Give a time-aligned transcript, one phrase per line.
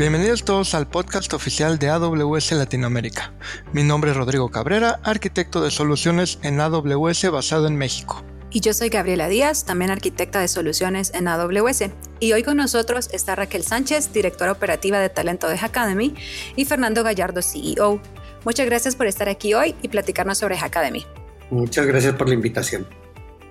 [0.00, 3.34] Bienvenidos todos al podcast oficial de AWS Latinoamérica.
[3.74, 8.22] Mi nombre es Rodrigo Cabrera, arquitecto de soluciones en AWS basado en México.
[8.50, 11.90] Y yo soy Gabriela Díaz, también arquitecta de soluciones en AWS.
[12.18, 16.14] Y hoy con nosotros está Raquel Sánchez, directora operativa de talento de Hackademy,
[16.56, 18.00] y Fernando Gallardo, CEO.
[18.46, 21.04] Muchas gracias por estar aquí hoy y platicarnos sobre Hackademy.
[21.50, 22.86] Muchas gracias por la invitación.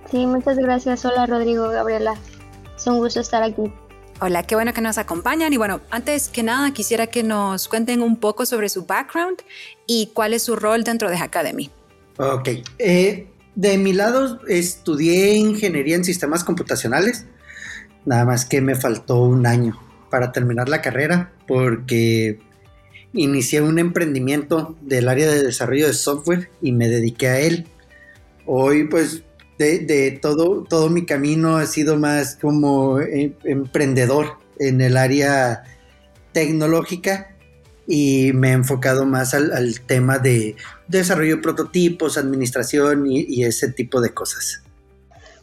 [0.09, 1.05] Sí, muchas gracias.
[1.05, 2.15] Hola Rodrigo, Gabriela.
[2.75, 3.71] Es un gusto estar aquí.
[4.21, 5.53] Hola, qué bueno que nos acompañan.
[5.53, 9.37] Y bueno, antes que nada, quisiera que nos cuenten un poco sobre su background
[9.87, 11.69] y cuál es su rol dentro de Academy.
[12.17, 12.49] Ok.
[12.79, 17.27] Eh, de mi lado, estudié ingeniería en sistemas computacionales.
[18.05, 19.79] Nada más que me faltó un año
[20.09, 22.39] para terminar la carrera porque
[23.13, 27.67] inicié un emprendimiento del área de desarrollo de software y me dediqué a él.
[28.45, 29.23] Hoy pues
[29.59, 35.63] de, todo, todo mi camino ha sido más como em, emprendedor en el área
[36.31, 37.35] tecnológica
[37.85, 40.55] y me he enfocado más al, tema de
[40.87, 44.61] desarrollo de prototipos, administración y, ese tipo de cosas.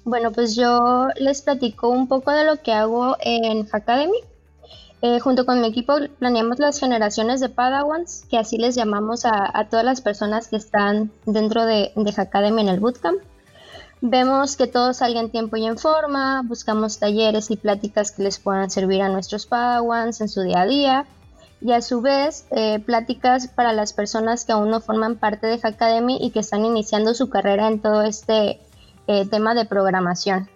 [0.04, 4.18] Bueno, pues yo les platico un poco de lo que hago en Hackademy.
[5.02, 9.66] Eh, junto con mi equipo planeamos las generaciones de Padawans, que así les llamamos a,
[9.68, 13.20] todas las personas que están dentro de, de Hackademy en el bootcamp.
[14.02, 18.38] Vemos que todo salga en tiempo y en forma, buscamos talleres y pláticas que les
[18.38, 21.06] puedan servir a nuestros Padawans en su día a día
[21.62, 25.58] y a su vez eh, pláticas para las personas que aún no forman parte de
[25.58, 28.60] Hackademy y que están iniciando su carrera en todo este
[29.06, 30.50] eh, tema de programación.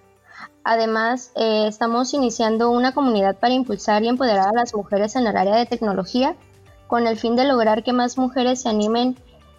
[0.63, 5.37] Además, eh, estamos iniciando una comunidad para impulsar y empoderar a las mujeres en el
[5.39, 6.37] área de tecnología
[6.89, 9.17] con el fin de lograr que más mujeres se animen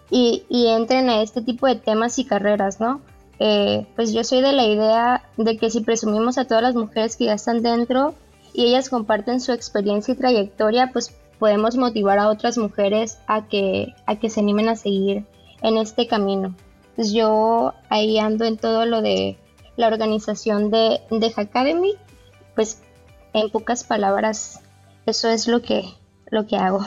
[0.08, 3.00] y, y entren a este tipo de temas y carreras, ¿no?
[3.38, 7.16] Eh, pues yo soy de la idea de que si presumimos a todas las mujeres
[7.16, 8.14] que ya están dentro
[8.54, 13.94] y ellas comparten su experiencia y trayectoria, pues podemos motivar a otras mujeres a que,
[14.06, 15.24] a que se animen a seguir
[15.62, 16.54] en este camino.
[16.94, 19.38] Pues yo ahí ando en todo lo de
[19.76, 21.94] la organización de, de Academy,
[22.54, 22.78] pues
[23.32, 24.60] en pocas palabras,
[25.06, 25.82] eso es lo que,
[26.30, 26.86] lo que hago.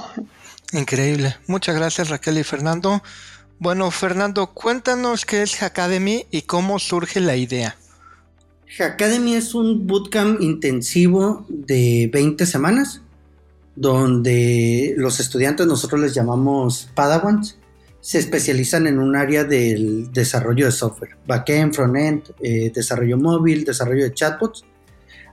[0.72, 1.36] Increíble.
[1.47, 3.02] Muchas gracias Raquel y Fernando.
[3.58, 7.78] Bueno, Fernando, cuéntanos qué es Hackademy y cómo surge la idea.
[8.78, 13.02] Hackademy es un bootcamp intensivo de 20 semanas,
[13.78, 17.58] donde los estudiantes, nosotros les llamamos Padawans,
[18.02, 24.04] se especializan en un área del desarrollo de software, backend, frontend, eh, desarrollo móvil, desarrollo
[24.04, 24.66] de chatbots.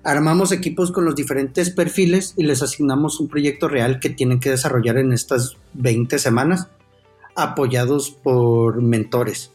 [0.04, 4.50] Armamos equipos con los diferentes perfiles y les asignamos un proyecto real que tienen que
[4.50, 6.68] desarrollar en estas 20 semanas
[7.34, 9.50] apoyados por mentores,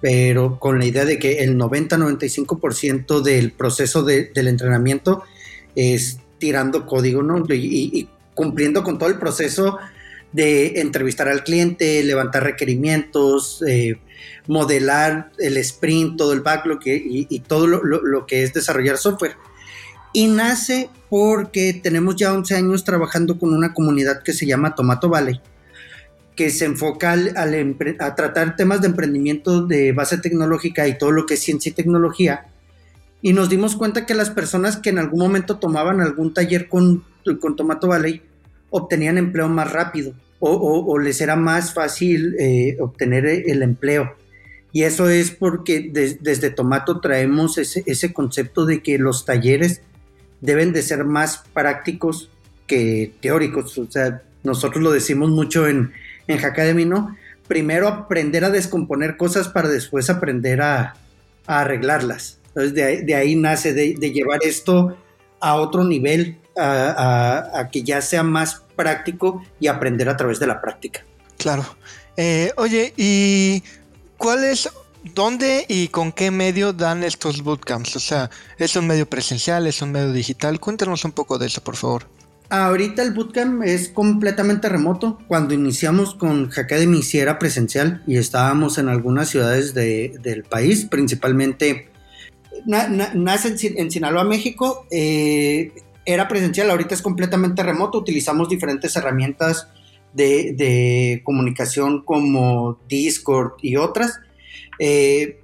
[0.00, 5.22] pero con la idea de que el 90-95% del proceso del entrenamiento
[5.74, 7.44] es tirando código, ¿no?
[7.48, 9.78] Y, cumpliendo con todo el proceso
[10.32, 14.00] de entrevistar al cliente, levantar requerimientos, eh,
[14.46, 19.36] modelar el sprint, todo el backlog y, y todo lo, lo, que es desarrollar software.
[20.14, 25.08] Y nace porque tenemos ya 11 años trabajando con una comunidad que se llama Tomato
[25.08, 25.40] Valley,
[26.36, 27.34] que se enfoca al,
[27.98, 31.74] a tratar temas de emprendimiento de base tecnológica y todo lo que es ciencia y
[31.74, 32.46] tecnología.
[33.20, 37.04] Y nos dimos cuenta que las personas que en algún momento tomaban algún taller con,
[37.40, 38.22] con Tomato Valley
[38.70, 44.16] obtenían empleo más rápido o, les era más fácil eh, obtener el empleo.
[44.72, 49.82] Y eso es porque desde Tomato traemos ese, ese concepto de que los talleres
[50.40, 52.28] deben de ser más prácticos
[52.66, 53.78] que teóricos.
[53.78, 55.92] O sea, nosotros lo decimos mucho en,
[56.26, 57.16] en Hackademy, ¿no?
[57.48, 60.94] Primero aprender a descomponer cosas para después aprender a,
[61.46, 62.38] arreglarlas.
[62.48, 62.74] Entonces
[63.06, 64.96] de ahí, nace de, llevar esto
[65.40, 70.60] a otro nivel, a, que ya sea más práctico y aprender a través de la
[70.60, 71.04] práctica.
[71.38, 71.64] Claro.
[72.16, 73.62] Eh, oye, ¿y
[74.18, 74.68] cuál es,
[75.02, 77.96] dónde y con qué medio dan estos bootcamps?
[77.96, 80.60] O sea, ¿es un medio presencial, es un medio digital?
[80.60, 82.06] Cuéntanos un poco de eso, por favor.
[82.48, 85.18] Ahorita el bootcamp es completamente remoto.
[85.26, 91.88] Cuando iniciamos con Hackademy sí era presencial y estábamos en algunas ciudades del país, principalmente
[92.66, 94.86] en, Sinaloa, México.
[94.90, 95.72] Eh,
[96.04, 97.98] era presencial, ahorita es completamente remoto.
[97.98, 99.68] Utilizamos diferentes herramientas
[100.12, 104.20] de, comunicación como Discord y otras.
[104.78, 105.40] Eh,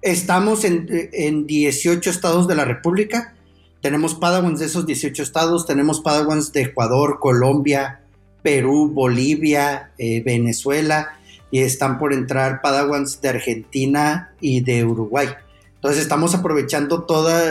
[0.00, 3.34] estamos en, en 18 estados de la República
[3.82, 8.00] tenemos Padawans de esos 18 estados, tenemos Padawans de Ecuador, Colombia,
[8.42, 11.18] Perú, Bolivia, eh, Venezuela,
[11.50, 15.28] y están por entrar Padawans de Argentina y de Uruguay.
[15.74, 17.42] Entonces estamos aprovechando toda,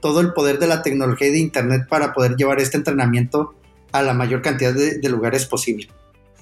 [0.00, 3.54] todo el poder de la tecnología y de Internet para poder llevar este entrenamiento
[3.90, 5.88] a la mayor cantidad de, lugares posible.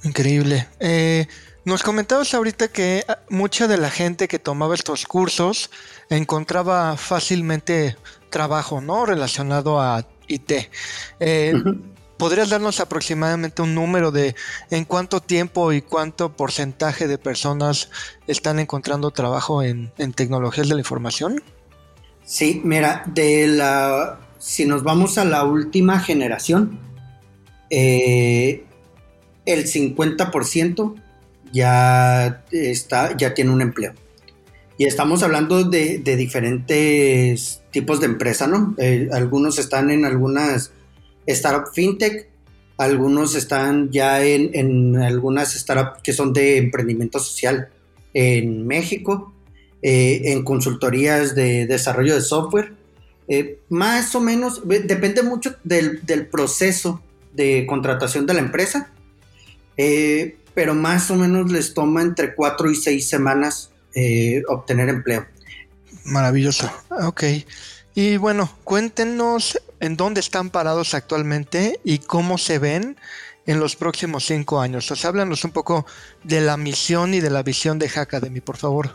[0.04, 0.68] Increíble.
[0.78, 1.26] Eh,
[1.64, 5.70] nos comentabas ahorita que ah, mucha de la gente que tomaba estos cursos
[6.10, 7.96] encontraba fácilmente
[8.30, 9.04] trabajo, ¿no?
[9.06, 10.52] Relacionado a IT.
[11.20, 11.54] Eh,
[12.16, 14.34] ¿Podrías darnos aproximadamente un número de
[14.70, 17.90] en cuánto tiempo y cuánto porcentaje de personas
[18.26, 21.42] están encontrando trabajo en, tecnologías de la información?
[22.24, 26.78] Sí, mira, de la si nos vamos a la última generación,
[27.68, 28.64] eh,
[29.46, 30.94] el 50%
[31.52, 33.94] ya está, ya tiene un empleo.
[34.80, 38.74] Y estamos hablando de, diferentes tipos de empresas, ¿no?
[38.78, 40.72] Eh, algunos están en algunas
[41.26, 42.30] startup fintech,
[42.78, 47.68] algunos están ya en, algunas startups que son de emprendimiento social
[48.14, 49.34] en México,
[49.82, 52.72] eh, en consultorías de desarrollo de software.
[53.28, 56.00] Eh, más o menos, depende mucho del,
[56.32, 57.02] proceso
[57.34, 58.90] de contratación de la empresa,
[60.54, 65.26] pero más o menos les toma entre cuatro y seis semanas eh, obtener empleo.
[66.04, 67.24] Maravilloso, ok.
[67.94, 72.96] Y bueno, cuéntenos en dónde están parados actualmente y cómo se ven
[73.46, 74.90] en los próximos cinco años.
[74.90, 75.86] O sea, háblanos un poco
[76.22, 78.94] de la misión y de la visión de Hackademy, por favor.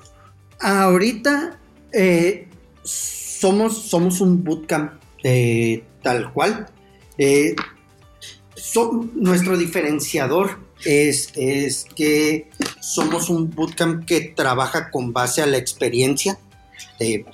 [0.60, 1.60] Ahorita
[1.92, 2.48] eh,
[2.84, 4.94] somos, somos un bootcamp
[5.24, 6.68] eh, tal cual.
[9.16, 12.50] nuestro diferenciador es, que
[12.86, 16.38] somos un bootcamp que trabaja con base a la experiencia
[17.00, 17.26] de,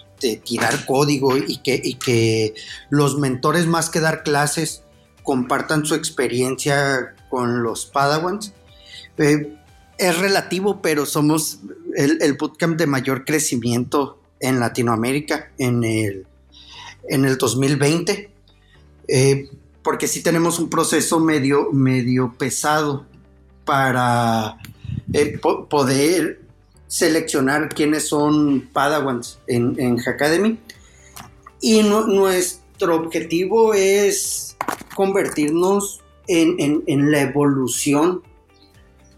[0.45, 2.53] tirar código y que,
[2.89, 4.83] los mentores más que dar clases
[5.23, 8.53] compartan su experiencia con los Padawans.
[9.17, 9.57] Eh,
[9.97, 11.59] es relativo, pero somos
[11.95, 16.27] el, bootcamp de mayor crecimiento en Latinoamérica en el,
[17.09, 18.29] en el 2020.
[19.07, 19.49] Eh,
[19.83, 23.07] porque sí tenemos un proceso medio, medio pesado
[23.65, 24.57] para
[25.69, 26.41] poder
[26.87, 30.57] seleccionar quiénes son Padawans en, en Academy.
[31.61, 34.57] Y nuestro objetivo es
[34.95, 38.23] convertirnos en, la evolución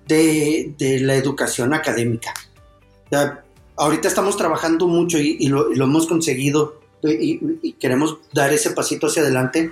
[0.08, 2.34] de, la educación académica.
[3.76, 9.72] ahorita estamos trabajando mucho y, lo, hemos conseguido y, queremos dar ese pasito hacia adelante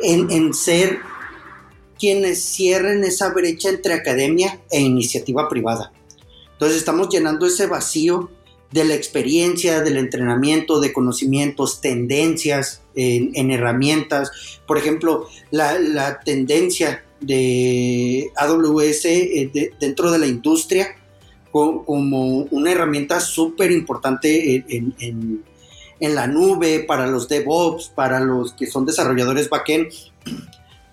[0.00, 1.00] en, en ser
[1.98, 5.92] quienes cierren esa brecha entre academia e iniciativa privada.
[6.52, 8.30] Entonces estamos llenando ese vacío
[8.70, 14.60] de la experiencia, del entrenamiento, de conocimientos, tendencias en, herramientas.
[14.66, 20.96] Por ejemplo, la, tendencia de AWS eh, dentro de la industria
[21.50, 28.66] como una herramienta súper importante en, en, la nube, para los DevOps, para los que
[28.66, 29.88] son desarrolladores backend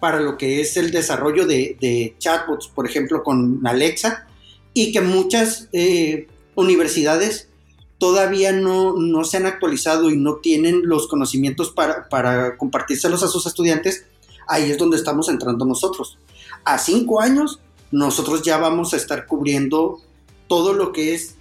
[0.05, 4.27] para lo que es el desarrollo de, chatbots, por ejemplo, con Alexa,
[4.71, 7.49] y que muchas eh, universidades
[7.97, 13.47] todavía no, se han actualizado y no tienen los conocimientos para, para compartírselos a sus
[13.47, 14.05] estudiantes,
[14.47, 16.19] ahí es donde estamos entrando nosotros.
[16.65, 17.59] A cinco años,
[17.89, 20.01] nosotros ya vamos a estar cubriendo
[20.47, 21.33] todo lo que es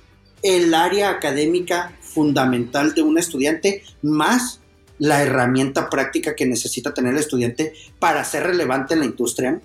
[0.42, 4.60] el área académica fundamental de un estudiante, más
[4.98, 9.60] la herramienta práctica que necesita tener el estudiante para ser relevante en la industria.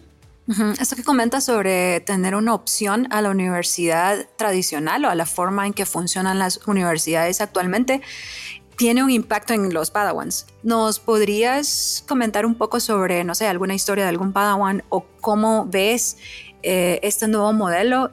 [0.79, 5.67] Esto que comentas sobre tener una opción a la universidad tradicional o a la forma
[5.67, 8.01] en que funcionan las universidades actualmente
[8.75, 10.47] tiene un impacto en los Padawans.
[10.63, 15.67] ¿Nos podrías comentar un poco sobre, no sé, alguna historia de algún Padawan o cómo
[15.67, 16.17] ves
[16.63, 18.11] eh, este nuevo modelo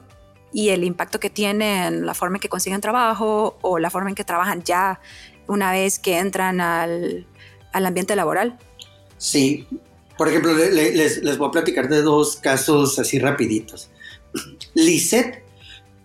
[0.51, 4.09] y el impacto que tiene en la forma en que consiguen trabajo o la forma
[4.09, 4.99] en que trabajan ya
[5.47, 7.25] una vez que entran al,
[7.71, 8.57] ambiente laboral?
[9.17, 9.67] Sí,
[10.17, 13.89] por ejemplo, les, voy a platicar de dos casos así rapiditos.
[14.73, 15.43] Lisette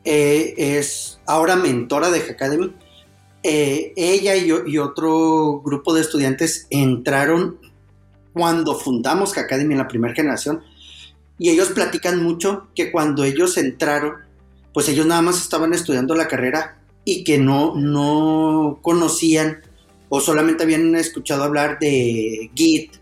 [0.04, 2.75] eh, es ahora mentora de Academy.
[3.42, 7.58] Eh, ella y, y, otro grupo de estudiantes entraron
[8.32, 10.62] cuando fundamos Academy en la primera generación
[11.38, 14.18] y ellos platican mucho que cuando ellos entraron,
[14.72, 19.62] pues ellos nada más estaban estudiando la carrera y que no, no conocían
[20.09, 22.97] o solamente habían escuchado hablar de Git,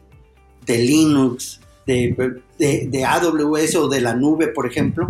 [0.65, 5.09] de Linux, de, de, AWS o de la nube, por ejemplo.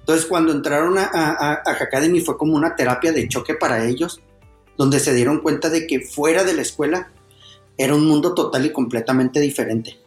[0.00, 4.20] Entonces, cuando entraron a, a, Academy fue como una terapia de choque para ellos,
[4.76, 7.10] donde se dieron cuenta de que fuera de la escuela
[7.78, 9.98] era un mundo total y completamente diferente.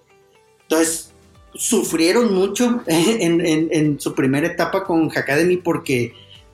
[0.64, 1.14] Entonces,
[1.56, 6.14] sufrieron mucho en, en, en su primera etapa con Academy porque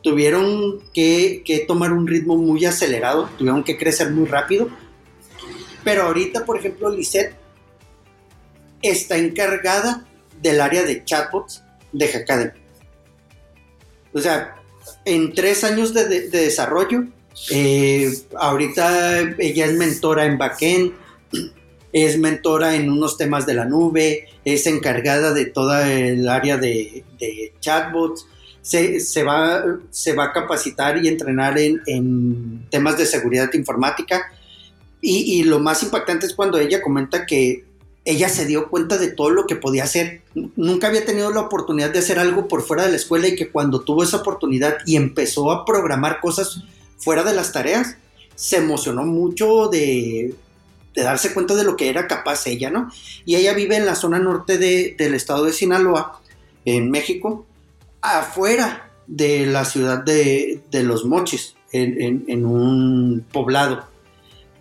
[0.10, 4.68] tuvieron que, tomar un ritmo muy acelerado, tuvieron que crecer muy rápido.
[5.84, 7.36] Pero ahorita, por ejemplo, Lisette
[8.82, 10.08] está encargada
[10.42, 12.60] del área de chatbots de Hackademy.
[14.12, 14.56] O sea,
[15.06, 17.04] en tres años de, desarrollo,
[17.52, 20.94] eh, ahorita ella es mentora en backend,
[21.94, 27.04] es mentora en unos temas de la nube, es encargada de toda el área de,
[27.60, 28.26] chatbots,
[28.70, 34.32] se, va, se va a capacitar y entrenar en, temas de seguridad informática.
[35.02, 37.64] Y, lo más impactante es cuando ella comenta que
[38.06, 40.22] ella se dio cuenta de todo lo que podía hacer.
[40.56, 43.50] Nunca había tenido la oportunidad de hacer algo por fuera de la escuela y que
[43.50, 46.64] cuando tuvo esa oportunidad y empezó a programar cosas
[46.98, 47.96] fuera de las tareas,
[48.36, 50.36] se emocionó mucho de,
[50.94, 52.92] de darse cuenta de lo que era capaz ella, ¿no?
[53.26, 56.22] Y ella vive en la zona norte del estado de Sinaloa,
[56.66, 57.46] en México,
[58.02, 63.86] afuera de la ciudad de, Los Mochis, en, un poblado.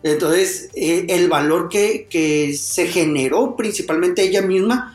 [0.03, 4.95] Entonces, eh, el valor que, se generó principalmente ella misma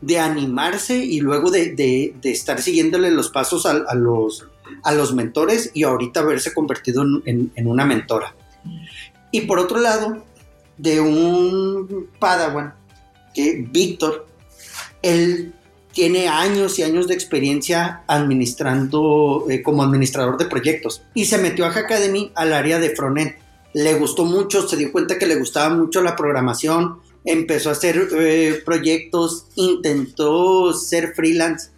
[0.00, 4.46] de animarse y luego de, estar siguiéndole los pasos a, los,
[4.82, 8.34] a los mentores y ahorita haberse convertido en, en una mentora.
[9.30, 10.24] Y por otro lado,
[10.76, 12.74] de un Padawan,
[13.34, 14.26] que Víctor,
[15.02, 15.54] él
[15.98, 21.64] tiene años y años de experiencia administrando eh, como administrador de proyectos y se metió
[21.64, 23.32] a Academy al área de frontend.
[23.74, 28.10] Le gustó mucho, se dio cuenta que le gustaba mucho la programación, empezó a hacer
[28.16, 31.70] eh, proyectos, intentó ser freelance.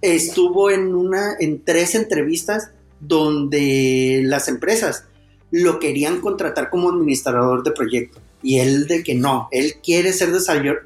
[0.00, 5.06] Estuvo en una en tres entrevistas donde las empresas
[5.50, 8.20] lo querían contratar como administrador de proyecto.
[8.44, 10.30] Y él de que no, él quiere ser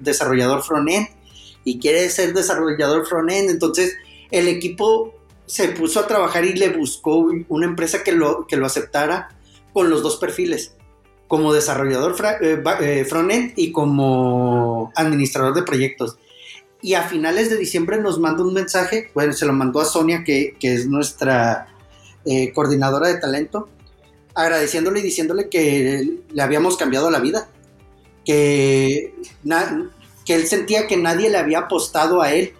[0.00, 1.08] desarrollador front-end
[1.64, 3.50] y quiere ser desarrollador front-end.
[3.50, 3.96] Entonces
[4.30, 5.14] el equipo
[5.46, 9.28] se puso a trabajar y le buscó una empresa que lo, que lo aceptara
[9.72, 10.74] con los dos perfiles,
[11.28, 16.16] como desarrollador eh, eh, front-end y como administrador de proyectos.
[16.80, 20.22] Y a finales de diciembre nos manda un mensaje, bueno, se lo mandó a Sonia,
[20.22, 21.68] que, es nuestra
[22.26, 23.68] eh, coordinadora de talento,
[24.34, 27.48] agradeciéndole y diciéndole que le habíamos cambiado la vida,
[28.24, 29.14] que,
[30.24, 32.54] que él sentía que nadie le había apostado a él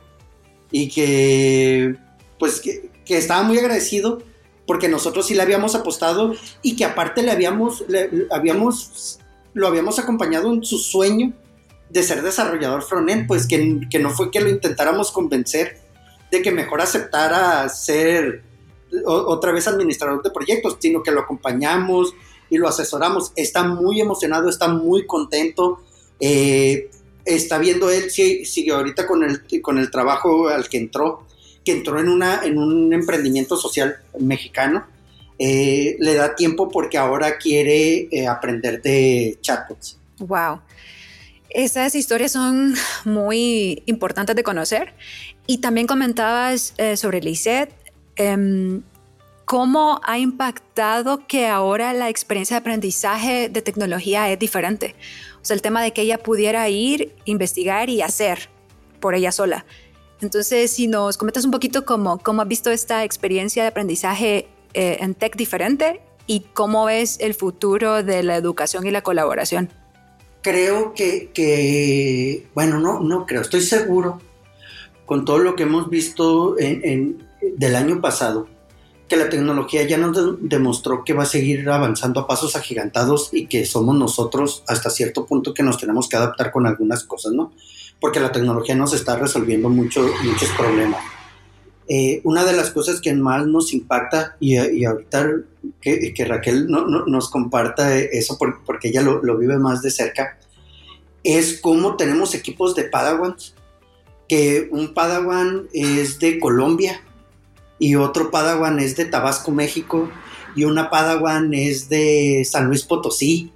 [0.70, 1.96] y que
[2.38, 4.22] pues que, estaba muy agradecido
[4.66, 7.84] porque nosotros sí le habíamos apostado y que aparte le habíamos,
[8.30, 9.18] habíamos
[9.52, 11.32] lo habíamos acompañado en su sueño
[11.90, 15.80] de ser desarrollador frontend, pues que, que no fue que lo intentáramos convencer
[16.30, 18.42] de que mejor aceptara ser
[19.06, 22.14] otra vez administrador de proyectos, sino que lo acompañamos
[22.50, 23.32] y lo asesoramos.
[23.36, 25.80] Está muy emocionado, está muy contento.
[26.20, 26.90] Eh,
[27.24, 31.26] está viendo él, sigue ahorita con el, con el trabajo al que entró,
[31.64, 34.86] que entró en, una, en un emprendimiento social mexicano.
[35.38, 39.98] Eh, le da tiempo porque ahora quiere eh, aprender de chatbots.
[40.18, 40.60] Wow.
[41.50, 44.94] Esas historias son muy importantes de conocer.
[45.46, 47.84] Y también comentabas sobre Lisette
[48.16, 48.82] Em,
[49.44, 54.94] ¿Cómo ha impactado que ahora la experiencia de aprendizaje de tecnología es diferente?
[55.42, 58.48] O sea, el tema de que ella pudiera ir, investigar y hacer
[59.00, 59.66] por ella sola.
[60.22, 64.96] Entonces, si nos comentas un poquito cómo, cómo has visto esta experiencia de aprendizaje eh,
[65.00, 69.68] en tech diferente y cómo ves el futuro de la educación y la colaboración.
[70.40, 74.20] Creo que, que bueno, no, no creo, estoy seguro
[75.04, 77.22] con todo lo que hemos visto en
[77.56, 78.48] del año pasado,
[79.14, 83.46] que la tecnología ya nos demostró que va a seguir avanzando a pasos agigantados y
[83.46, 87.52] que somos nosotros hasta cierto punto que nos tenemos que adaptar con algunas cosas, ¿no?
[88.00, 91.00] Porque la tecnología nos está resolviendo mucho, muchos problemas.
[91.86, 95.30] Eh, una de las cosas que más nos impacta, y, ahorita
[95.80, 100.38] que, Raquel nos comparta eso porque ella lo, vive más de cerca,
[101.22, 103.54] es cómo tenemos equipos de Padawans,
[104.28, 107.00] que un Padawan es de Colombia,
[107.78, 110.08] y otro Padawan es de Tabasco, México,
[110.56, 113.52] y una Padawan es de San Luis Potosí,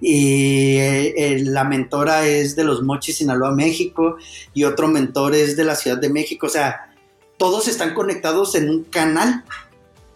[0.00, 4.16] y eh, la mentora es de los Mochis, Sinaloa, México,
[4.52, 6.94] y otro mentor es de la Ciudad de México, o sea,
[7.38, 9.44] todos están conectados en un canal,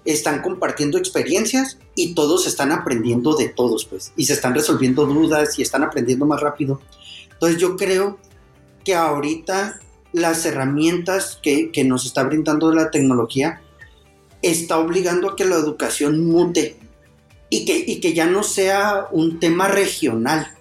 [0.04, 5.58] están compartiendo experiencias y todos están aprendiendo de todos, pues, y se están resolviendo dudas
[5.58, 6.80] y están aprendiendo más rápido.
[7.32, 8.18] Entonces yo creo
[8.84, 9.80] que ahorita
[10.12, 13.60] las herramientas que, nos está brindando la tecnología
[14.42, 16.76] está obligando a que la educación mute
[17.50, 20.54] y que, que ya no sea un tema regional,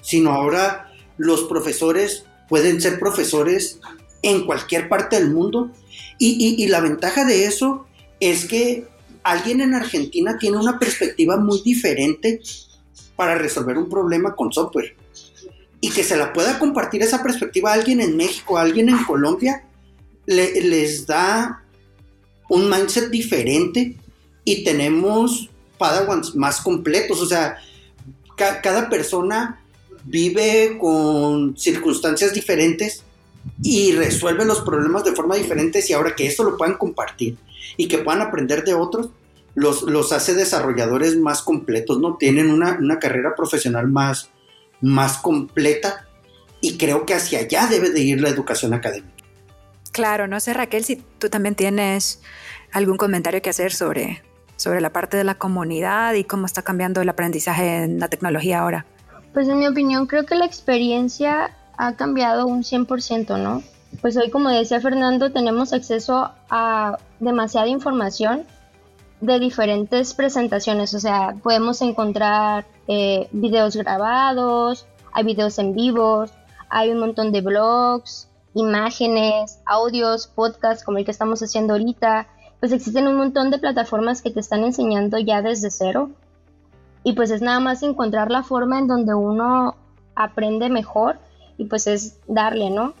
[0.00, 3.80] sino ahora los profesores pueden ser profesores
[4.22, 5.70] en cualquier parte del mundo.
[6.18, 7.86] Y, y, la ventaja de eso
[8.20, 8.88] es que
[9.22, 12.40] alguien en Argentina tiene una perspectiva muy diferente
[13.14, 14.96] para resolver un problema con software
[15.86, 19.04] y que se la pueda compartir esa perspectiva a alguien en México, a alguien en
[19.04, 19.62] Colombia,
[20.26, 21.62] les da
[22.48, 23.94] un mindset diferente
[24.44, 27.22] y tenemos Padawans más completos.
[27.22, 27.58] O sea,
[28.36, 29.62] cada persona
[30.02, 33.04] vive con circunstancias diferentes
[33.62, 37.36] y resuelve los problemas de forma diferente y ahora que esto lo puedan compartir
[37.76, 39.10] y que puedan aprender de otros,
[39.54, 42.16] los, los hace desarrolladores más completos, ¿no?
[42.16, 44.30] Tienen una, carrera profesional más,
[44.80, 46.06] más completa
[46.60, 49.12] y creo que hacia allá debe de ir la educación académica.
[49.92, 52.20] Claro, no sé Raquel si tú también tienes
[52.72, 54.22] algún comentario que hacer sobre,
[54.56, 58.60] sobre la parte de la comunidad y cómo está cambiando el aprendizaje en la tecnología
[58.60, 58.84] ahora.
[59.32, 63.62] Pues en mi opinión creo que la experiencia ha cambiado un 100%, ¿no?
[64.00, 68.44] Pues hoy, como decía Fernando, tenemos acceso a demasiada información
[69.20, 76.32] de diferentes presentaciones, o sea, podemos encontrar eh, videos grabados, hay videos en vivos,
[76.68, 82.26] hay un montón de blogs, imágenes, audios, podcasts como el que estamos haciendo ahorita,
[82.60, 86.10] pues existen un montón de plataformas que te están enseñando ya desde cero
[87.04, 89.76] y pues es nada más encontrar la forma en donde uno
[90.14, 91.18] aprende mejor
[91.56, 92.94] y pues es darle, ¿no?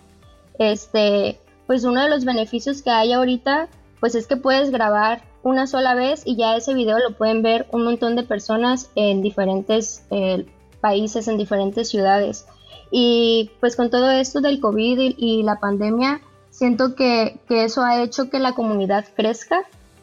[0.58, 3.68] Este, pues uno de los beneficios que hay ahorita,
[4.00, 7.66] pues es que puedes grabar una sola vez y ya ese video lo pueden ver
[7.70, 10.46] un montón de personas en diferentes eh,
[10.80, 12.46] países, en diferentes ciudades.
[12.90, 18.02] Y pues con todo esto del COVID y, la pandemia, siento que, que, eso ha
[18.02, 19.62] hecho que la comunidad crezca.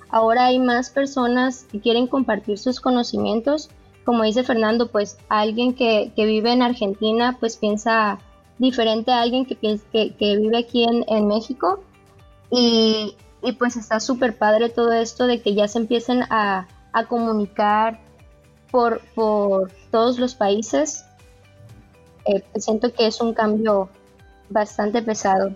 [0.09, 3.69] Ahora hay más personas que quieren compartir sus conocimientos.
[4.03, 8.19] Como dice Fernando, pues alguien que, que vive en Argentina, pues piensa
[8.59, 9.79] diferente a alguien que, que,
[10.13, 11.81] que vive aquí en, en México.
[12.51, 17.05] Y, y, pues está súper padre todo esto de que ya se empiecen a, a
[17.05, 18.00] comunicar
[18.71, 21.03] por, por, todos los países.
[22.25, 23.89] Eh, siento que es un cambio
[24.50, 25.55] bastante pesado.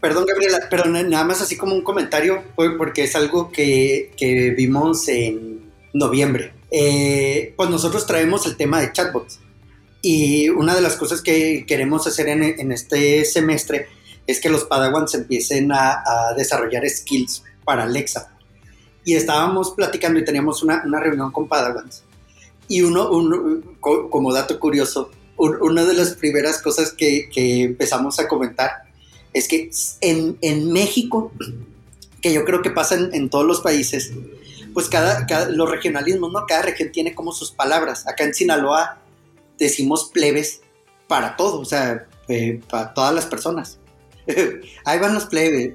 [0.00, 5.08] Perdón, Gabriela, pero nada más así como un comentario, porque es algo que, que vimos
[5.08, 6.52] en noviembre.
[6.70, 9.40] Eh, pues nosotros traemos el tema de chatbots
[10.02, 13.88] y una de las cosas que queremos hacer en, este semestre
[14.26, 16.02] es que los Padawans empiecen a,
[16.36, 18.32] desarrollar skills para Alexa.
[19.04, 22.02] Y estábamos platicando y teníamos una, reunión con Padawans.
[22.68, 23.10] Y uno,
[23.80, 27.28] como dato curioso, una de las primeras cosas que,
[27.64, 28.70] empezamos a comentar
[29.32, 31.32] es que en, México,
[32.20, 34.12] que yo creo que pasa en, todos los países,
[34.74, 36.44] pues cada, cada, los regionalismos, ¿no?
[36.46, 38.06] Cada región tiene como sus palabras.
[38.08, 38.98] Acá en Sinaloa
[39.58, 40.60] decimos plebes
[41.06, 43.78] para todo, o sea, eh, para todas las personas.
[44.84, 45.74] Ahí van los plebes.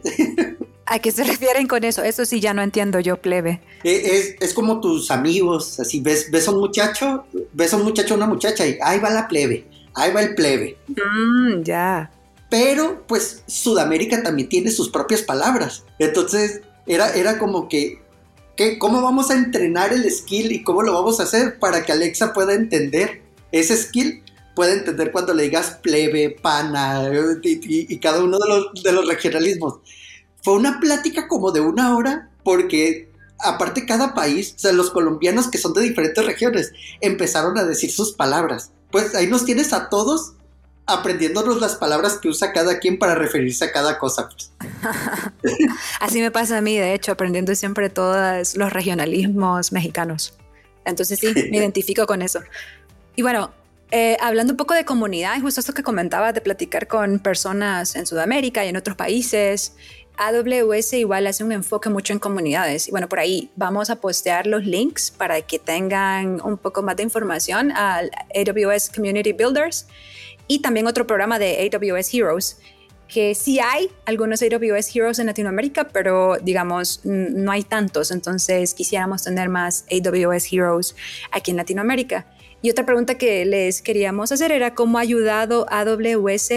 [0.85, 2.03] ¿A qué se refieren con eso?
[2.03, 3.61] Eso sí ya no entiendo yo, plebe.
[3.83, 8.15] Eh, es, como tus amigos, así ves, ves a un muchacho, ves a un muchacho
[8.15, 10.77] una muchacha y ahí va la plebe, ahí va el plebe.
[10.89, 12.11] Mm, ya.
[12.49, 15.85] Pero pues Sudamérica también tiene sus propias palabras.
[15.97, 18.01] Entonces era, era como que,
[18.57, 21.93] que, ¿cómo vamos a entrenar el skill y cómo lo vamos a hacer para que
[21.93, 23.21] Alexa pueda entender
[23.53, 24.23] ese skill
[24.55, 27.09] puede entender cuando le digas plebe, pana
[27.43, 29.79] y, cada uno de los, de los regionalismos.
[30.43, 35.47] Fue una plática como de una hora porque aparte cada país, o sea, los colombianos
[35.47, 38.71] que son de diferentes regiones, empezaron a decir sus palabras.
[38.91, 40.33] Pues ahí nos tienes a todos
[40.85, 44.29] aprendiéndonos las palabras que usa cada quien para referirse a cada cosa.
[44.29, 44.51] Pues.
[45.99, 50.33] Así me pasa a mí, de hecho, aprendiendo siempre todos los regionalismos mexicanos.
[50.85, 52.41] Entonces sí, me identifico con eso.
[53.15, 53.51] Y bueno,
[53.91, 58.05] eh, hablando un poco de comunidad, justo esto que comentabas de platicar con personas en
[58.05, 59.73] Sudamérica y en otros países,
[60.17, 62.87] AWS igual hace un enfoque mucho en comunidades.
[62.87, 66.95] Y bueno, por ahí vamos a postear los links para que tengan un poco más
[66.95, 69.87] de información al AWS Community Builders
[70.47, 72.59] y también otro programa de AWS Heroes
[73.07, 79.23] que sí hay algunos AWS Heroes en Latinoamérica, pero digamos, no hay tantos, entonces quisiéramos
[79.23, 80.95] tener más AWS Heroes
[81.29, 82.25] aquí en Latinoamérica.
[82.61, 86.51] Y otra pregunta que les queríamos hacer era cómo ha ayudado AWS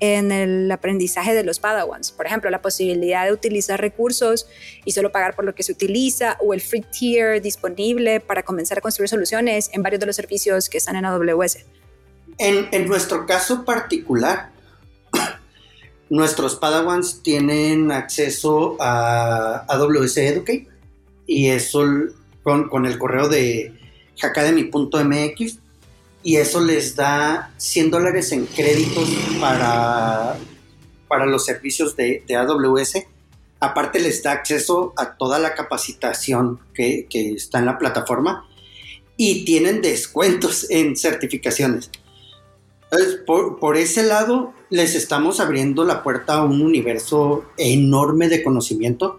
[0.00, 2.10] en el aprendizaje de los Padawans.
[2.10, 4.48] Por ejemplo, la posibilidad de utilizar recursos
[4.84, 8.78] y solo pagar por lo que se utiliza o el free tier disponible para comenzar
[8.78, 11.58] a construir soluciones en varios de los servicios que están en AWS.
[12.38, 14.50] En, nuestro caso particular,
[16.10, 20.66] nuestros Padawans tienen acceso a AWS Educate
[21.26, 21.84] y eso
[22.42, 23.72] con el correo de
[24.18, 25.58] hackademy.mx
[26.24, 30.36] y eso les da 100 dólares en créditos para,
[31.06, 33.04] para los servicios de, AWS.
[33.60, 38.48] Aparte les da acceso a toda la capacitación que, está en la plataforma
[39.18, 41.90] y tienen descuentos en certificaciones.
[43.26, 49.18] Por, por, ese lado, les estamos abriendo la puerta a un universo enorme de conocimiento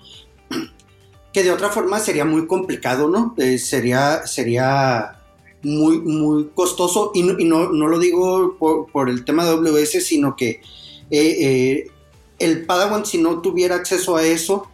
[1.35, 3.35] que de otra forma sería muy complicado, ¿no?
[3.37, 5.19] Eh, sería, sería
[5.63, 10.61] muy, muy costoso y no, no, lo digo por, el tema de WS, sino que
[11.11, 11.87] eh, eh,
[12.39, 14.69] el Padawan si no tuviera acceso a eso,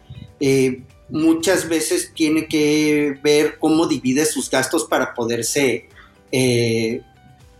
[1.08, 5.88] muchas veces tiene que ver cómo divide sus gastos para poderse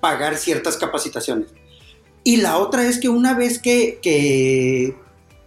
[0.00, 1.48] pagar ciertas capacitaciones.
[2.22, 4.94] Y la otra es que una vez que, que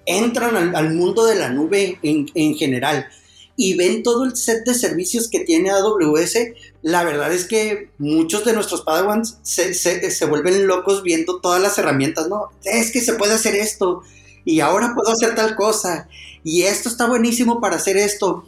[0.06, 3.08] entran al, al, mundo de la nube en, en, general
[3.58, 6.38] y ven todo el set de servicios que tiene AWS,
[6.82, 11.78] la verdad es que muchos de nuestros Padawans se, se, vuelven locos viendo todas las
[11.78, 12.50] herramientas, ¿no?
[12.64, 14.04] Es que se puede hacer esto,
[14.44, 16.10] y ahora puedo hacer tal cosa,
[16.44, 18.46] y esto está buenísimo para hacer esto,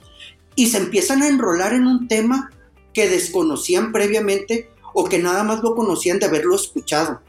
[0.56, 2.52] y se empiezan a enrolar en un tema
[2.93, 7.22] que desconocían previamente o que nada más lo conocían de haberlo escuchado.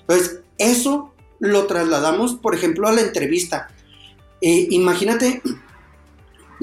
[0.00, 3.68] Entonces, eso lo trasladamos, por ejemplo, a la entrevista.
[4.40, 5.40] Eh, imagínate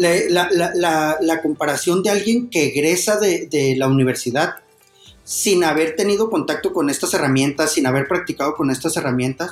[0.01, 4.55] la, comparación de alguien que egresa de, la universidad
[5.23, 9.51] sin haber tenido contacto con estas herramientas, sin haber practicado con estas herramientas,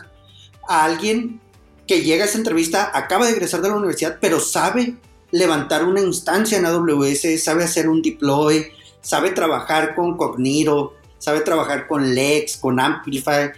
[0.67, 1.39] a alguien
[1.87, 4.95] que llega a esa entrevista, acaba de egresar de la universidad, pero sabe
[5.31, 8.67] levantar una instancia en AWS, sabe hacer un deploy,
[9.01, 13.51] sabe trabajar con Cognito, sabe trabajar con Lex, con Amplify,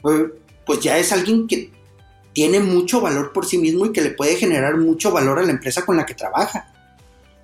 [0.00, 1.70] pues ya es alguien que
[2.34, 5.52] tiene mucho valor por sí mismo y que le puede generar mucho valor a la
[5.52, 6.70] empresa con la que trabaja.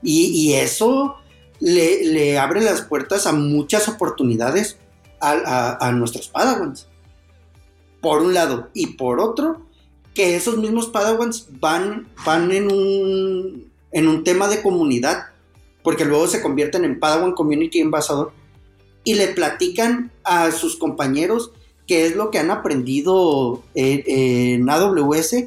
[0.03, 1.17] Y, eso
[1.61, 4.79] le, abre las puertas a muchas oportunidades
[5.21, 6.89] a, nuestros Padawans.
[8.01, 8.71] Por un lado.
[8.75, 9.67] Y por otro,
[10.15, 15.27] que esos mismos Padawans van, van en, un, en un tema de comunidad.
[15.85, 18.33] Porque luego se convierten en Padawan Community Ambassador
[19.05, 21.53] y le platican a sus compañeros
[21.91, 25.47] qué es lo que han aprendido en, AWS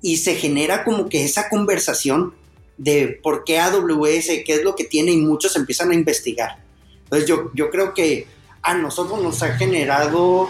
[0.00, 2.32] y se genera como que esa conversación
[2.78, 6.56] de por qué AWS, qué es lo que tiene y muchos empiezan a investigar.
[7.04, 8.26] Entonces yo, yo creo que
[8.62, 10.48] a nosotros nos ha generado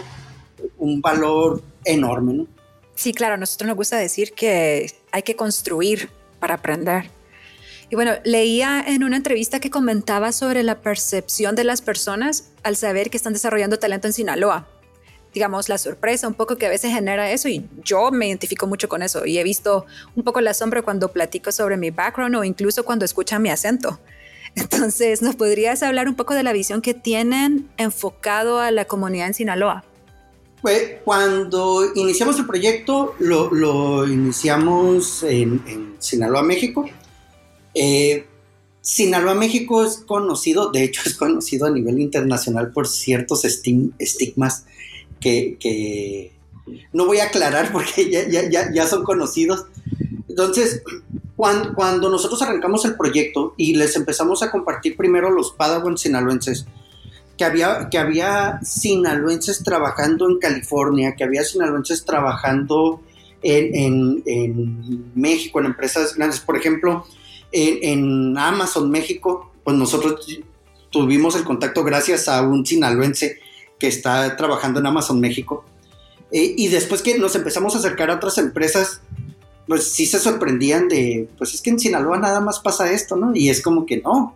[0.77, 2.47] un valor enorme, ¿no?
[2.95, 7.09] Sí, claro, a nosotros nos gusta decir que hay que construir para aprender.
[7.89, 12.77] Y bueno, leía en una entrevista que comentaba sobre la percepción de las personas al
[12.77, 14.69] saber que están desarrollando talento en Sinaloa.
[15.33, 18.87] Digamos, la sorpresa un poco que a veces genera eso y yo me identifico mucho
[18.87, 22.43] con eso y he visto un poco la sombra cuando platico sobre mi background o
[22.43, 23.99] incluso cuando escuchan mi acento.
[24.55, 29.27] Entonces, ¿nos podrías hablar un poco de la visión que tienen enfocado a la comunidad
[29.27, 29.83] en Sinaloa?
[30.61, 36.85] Pues cuando iniciamos el proyecto, lo, lo iniciamos en, en, Sinaloa, México.
[37.73, 38.25] Eh,
[38.79, 44.65] Sinaloa, México es conocido, de hecho es conocido a nivel internacional por ciertos estigmas
[45.19, 46.31] que,
[46.91, 49.65] no voy a aclarar porque ya, ya, ya, son conocidos.
[50.27, 50.81] Entonces,
[51.35, 56.65] cuando, cuando, nosotros arrancamos el proyecto y les empezamos a compartir primero los Padawan sinaloenses,
[57.37, 63.01] que había, que había sinaloenses trabajando en California, que había sinaloenses trabajando
[63.41, 66.39] en, en, en México, en empresas grandes.
[66.39, 67.05] Por ejemplo,
[67.51, 70.25] en, en, Amazon México, pues nosotros
[70.89, 73.39] tuvimos el contacto gracias a un sinaloense
[73.87, 75.65] está trabajando en Amazon México.
[76.31, 79.01] Eh, y después que nos empezamos a acercar a otras empresas,
[79.67, 83.35] pues sí se sorprendían de, pues es que en Sinaloa nada más pasa esto, ¿no?
[83.35, 84.35] Y es como que no,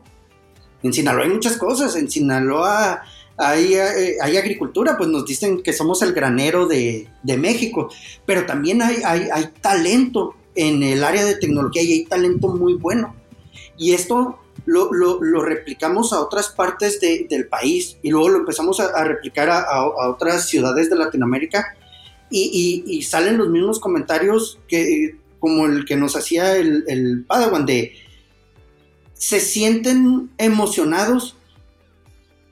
[0.84, 3.02] en Sinaloa hay muchas cosas, en Sinaloa
[3.38, 7.90] hay, eh, hay, agricultura, pues nos dicen que somos el granero de, de México,
[8.26, 12.74] pero también hay, hay, hay, talento en el área de tecnología y hay talento muy
[12.74, 13.16] bueno.
[13.78, 18.38] Y esto lo, lo, lo replicamos a otras partes de, del país y luego lo
[18.40, 21.76] empezamos a, a replicar a, a, otras ciudades de Latinoamérica
[22.30, 27.24] y, y, y, salen los mismos comentarios que, como el que nos hacía el, el
[27.26, 27.94] Padawan de
[29.14, 31.38] se sienten emocionados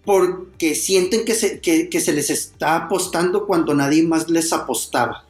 [0.06, 5.25] porque sienten que se, que, que se, les está apostando cuando nadie más les apostaba.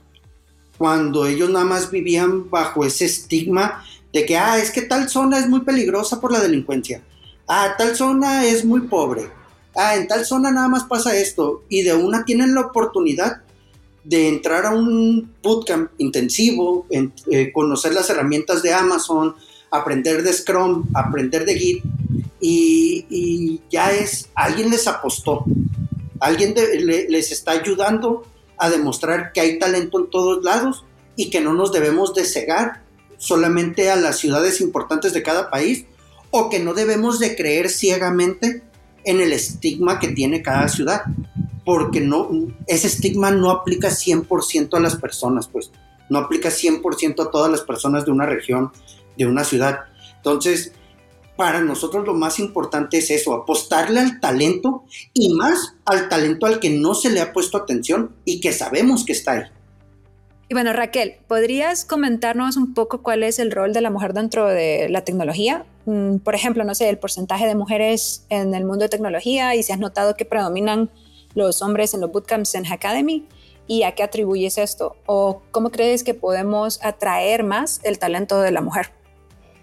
[0.77, 3.83] Cuando ellos nada más vivían bajo ese estigma
[4.15, 7.03] de que, ah, es que tal zona es muy peligrosa por la delincuencia.
[7.49, 9.29] Ah, tal zona es muy pobre.
[9.75, 11.63] Ah, en tal zona nada más pasa esto.
[11.67, 13.41] Y de una tienen la oportunidad
[14.05, 19.35] de entrar a un bootcamp intensivo, en, eh, conocer las herramientas de Amazon,
[19.69, 21.83] aprender de Scrum, aprender de Git,
[22.39, 25.43] y, ya es, alguien les apostó,
[26.21, 26.55] alguien
[27.09, 28.23] les está ayudando
[28.57, 30.85] a demostrar que hay talento en todos lados
[31.17, 32.84] y que no nos debemos de cegar
[33.17, 35.85] solamente a las ciudades importantes de cada país
[36.31, 38.63] o que no debemos de creer ciegamente
[39.03, 41.03] en el estigma que tiene cada ciudad.
[41.63, 42.29] porque no,
[42.67, 45.71] ese estigma no aplica 100% a las personas, pues
[46.09, 48.71] no aplica 100% a todas las personas de una región,
[49.17, 49.79] de una ciudad.
[50.17, 50.73] Entonces,
[51.35, 56.59] para nosotros lo más importante es eso, apostarle al talento y más al talento al
[56.59, 59.43] que no se le ha puesto atención y que sabemos que está ahí.
[60.47, 64.45] Y bueno, Raquel, ¿podrías comentarnos un poco cuál es el rol de la mujer dentro
[64.47, 65.65] de la tecnología?
[65.85, 69.63] Mm, por ejemplo, no sé, el porcentaje de mujeres en el mundo de tecnología y
[69.63, 70.91] si has notado que predominan
[71.33, 73.27] los hombres en los bootcamps en Academy
[73.67, 78.51] y a qué atribuyes esto o cómo crees que podemos atraer más el talento de
[78.51, 78.91] la mujer.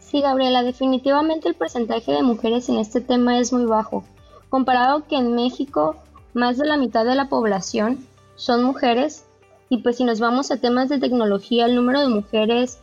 [0.00, 4.04] Sí, Gabriela, definitivamente el porcentaje de mujeres en este tema es muy bajo.
[4.50, 5.96] Comparado que en México
[6.34, 9.24] más de la mitad de la población son mujeres
[9.72, 12.80] y pues si nos vamos a temas de tecnología, el número de mujeres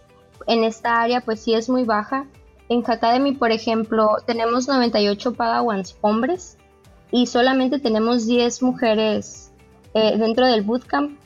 [0.47, 2.25] en esta área pues sí es muy baja.
[2.67, 6.57] En Academy, por ejemplo, tenemos 98 Padawans hombres
[7.11, 9.51] y solamente tenemos 10 mujeres
[9.93, 11.19] eh, dentro del bootcamp.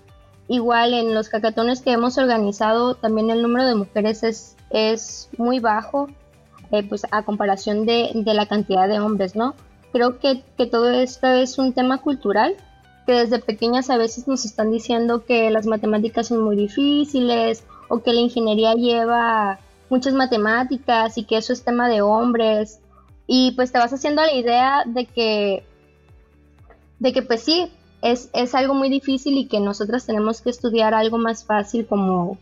[0.50, 5.62] Igual en los cacatones que hemos organizado también el número de mujeres es, es muy
[5.62, 6.10] bajo
[6.72, 9.56] eh, pues a comparación de, de, la cantidad de hombres, ¿no?
[9.94, 12.58] Creo que, que todo esto es un tema cultural
[13.06, 18.02] que desde pequeñas a veces nos están diciendo que las matemáticas son muy difíciles o
[18.02, 22.80] que la ingeniería lleva muchas matemáticas y que eso es tema de hombres.
[23.28, 25.64] Y pues te vas haciendo la idea de que
[27.00, 30.94] de que pues sí es, es algo muy difícil y que nosotras tenemos que estudiar
[30.94, 32.38] algo más fácil como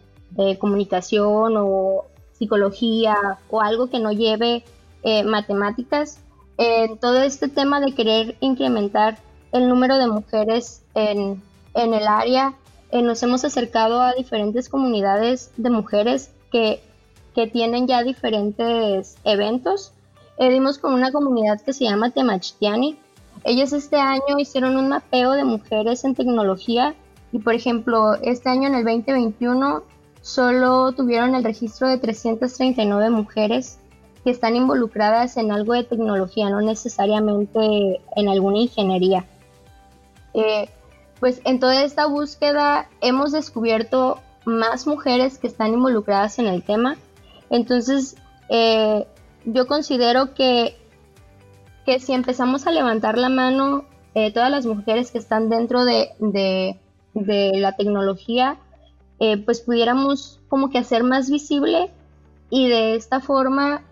[0.60, 3.16] comunicación o psicología
[3.50, 4.64] o algo que no lleve
[5.04, 6.20] eh, matemáticas.
[6.58, 9.18] En todo este tema de querer incrementar
[9.52, 11.42] el número de mujeres en,
[11.74, 12.54] el área.
[12.92, 16.82] Eh, nos hemos acercado a diferentes comunidades de mujeres que,
[17.54, 19.94] tienen ya diferentes eventos.
[20.38, 22.98] Eh, dimos con una comunidad que se llama Temachtiani.
[23.44, 26.94] Ellos este año hicieron un mapeo de mujeres en tecnología
[27.32, 29.84] y por ejemplo este año en el 2021
[30.22, 33.80] solo tuvieron el registro de 339 mujeres
[34.24, 39.26] que están involucradas en algo de tecnología, no necesariamente en alguna ingeniería.
[40.34, 40.70] Eh,
[41.20, 46.98] pues en toda esta búsqueda hemos descubierto más mujeres que están involucradas en el tema.
[47.50, 48.16] Entonces,
[48.50, 49.06] eh,
[49.46, 50.76] yo considero que,
[51.86, 56.10] que si empezamos a levantar la mano, eh, todas las mujeres que están dentro de,
[56.20, 56.80] de,
[57.54, 58.58] la tecnología,
[59.46, 61.92] pues pudiéramos como que hacer más visible
[62.50, 63.84] y de esta forma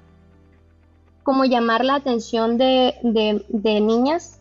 [1.22, 4.39] como llamar la atención de, de niñas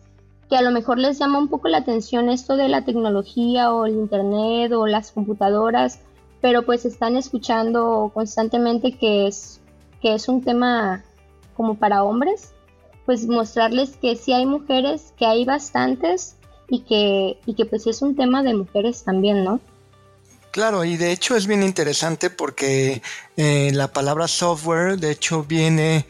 [0.49, 3.85] que a lo mejor les llama un poco la atención esto de la tecnología o
[3.85, 5.99] el internet o las computadoras,
[6.41, 9.59] pero pues están escuchando constantemente que es,
[10.01, 11.03] que es un tema
[11.55, 12.53] como para hombres,
[13.05, 16.35] pues mostrarles que sí hay mujeres, que hay bastantes
[16.67, 19.59] y que, y que pues es un tema de mujeres también, ¿no?
[20.51, 23.03] Claro, y de hecho es bien interesante porque
[23.37, 26.07] eh, la palabra software de hecho viene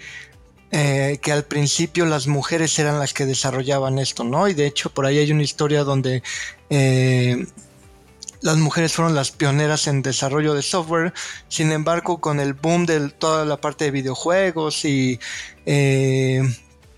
[0.72, 4.48] eh, que al principio las mujeres eran las que desarrollaban esto, ¿no?
[4.48, 6.22] Y de hecho por ahí hay una historia donde
[6.70, 7.46] eh,
[8.42, 11.14] las mujeres fueron las pioneras en desarrollo de software,
[11.48, 15.20] sin embargo con el boom de toda la parte de videojuegos y
[15.66, 16.42] eh,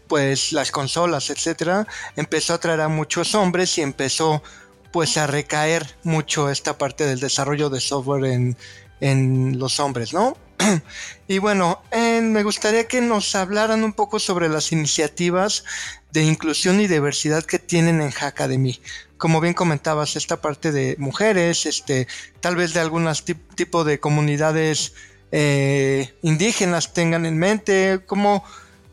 [0.07, 4.43] pues las consolas, etcétera, empezó a atraer a muchos hombres y empezó
[4.91, 8.57] pues a recaer mucho esta parte del desarrollo de software en,
[8.99, 10.36] en los hombres, ¿no?
[11.27, 11.81] y bueno,
[12.21, 15.63] me gustaría que nos hablaran un poco sobre las iniciativas
[16.12, 18.79] de inclusión y diversidad que tienen en Hackademy.
[19.17, 22.07] Como bien comentabas, esta parte de mujeres, este,
[22.39, 24.93] tal vez de algunos tipo de comunidades
[25.31, 28.43] eh, indígenas tengan en mente, como,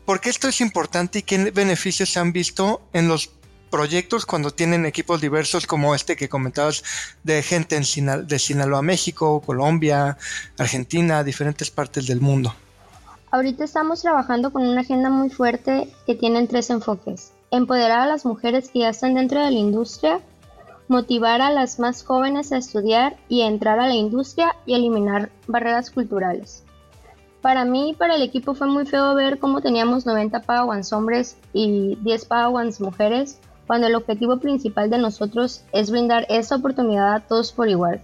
[0.05, 3.31] ¿por qué esto es importante y qué beneficios se han visto en los
[3.69, 6.83] proyectos cuando tienen equipos diversos como este que comentabas
[7.23, 10.17] de gente en de Sinaloa, México, Colombia,
[10.57, 12.55] Argentina, diferentes partes del mundo?
[13.31, 17.31] Ahorita estamos trabajando con una agenda muy fuerte que tiene tres enfoques.
[17.51, 20.19] Empoderar a las mujeres que ya están dentro de la industria,
[20.87, 25.91] motivar a las más jóvenes a estudiar y entrar a la industria y eliminar barreras
[25.91, 26.63] culturales.
[27.41, 31.37] Para mí y para el equipo fue muy feo ver cómo teníamos 90 Padawans hombres
[31.53, 37.19] y 10 Padawans mujeres cuando el objetivo principal de nosotros es brindar esa oportunidad a
[37.19, 38.01] todos por igual.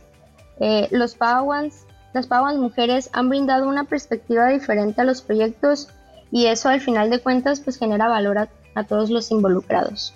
[0.59, 5.89] Eh, los Padawans, las Padawans mujeres han brindado una perspectiva diferente a los proyectos
[6.32, 10.13] y eso al final de cuentas pues genera valor a, todos los involucrados.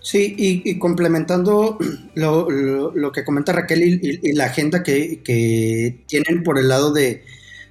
[0.00, 1.78] Sí, y, complementando
[2.14, 7.24] lo, que comenta Raquel y, la agenda que, tienen por el lado de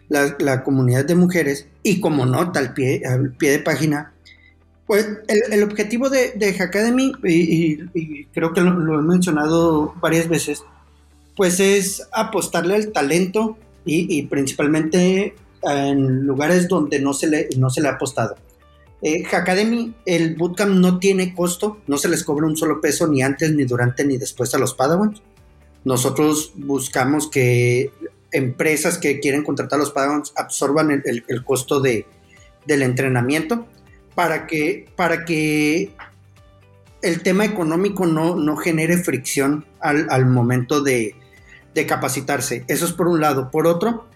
[0.09, 4.13] la, la, comunidad de mujeres, y como nota al pie, al pie de página,
[4.85, 6.49] Pues el, objetivo de, de
[7.23, 10.63] y, creo que lo, he mencionado varias veces,
[11.39, 17.79] pues es apostarle al talento y, principalmente en lugares donde no se le, no se
[17.79, 18.35] le ha apostado.
[19.01, 23.21] Eh, Hackademy, el bootcamp no tiene costo, no se les cobra un solo peso ni
[23.21, 25.21] antes, ni durante, ni después a los Padawans.
[25.85, 27.89] Nosotros buscamos que
[28.33, 32.05] empresas que quieren contratar a los Padawans absorban el, costo de,
[32.65, 33.65] del entrenamiento
[34.13, 35.93] para que, para que
[37.01, 41.15] el tema económico no, no genere fricción al, momento de,
[41.85, 42.65] capacitarse.
[42.67, 43.49] Eso es por un lado.
[43.51, 44.07] Por otro,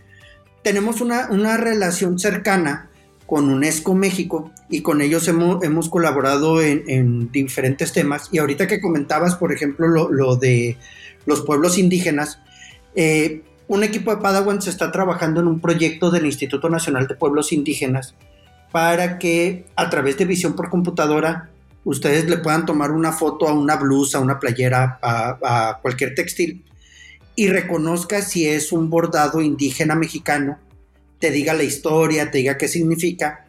[0.63, 2.89] tenemos una, relación cercana
[3.25, 8.29] con UNESCO México y con ellos hemos, hemos colaborado en, diferentes temas.
[8.31, 10.77] Y ahorita que comentabas, por ejemplo, lo, de
[11.25, 12.39] los pueblos indígenas,
[12.95, 17.15] eh, un equipo de Padawan se está trabajando en un proyecto del Instituto Nacional de
[17.15, 18.13] Pueblos Indígenas
[18.71, 21.49] para que a través de visión por computadora
[21.85, 26.63] ustedes le puedan tomar una foto a una blusa, a una playera, a, cualquier textil
[27.35, 30.59] y reconozca si es un bordado indígena mexicano,
[31.19, 33.45] te diga la historia, te diga qué significa,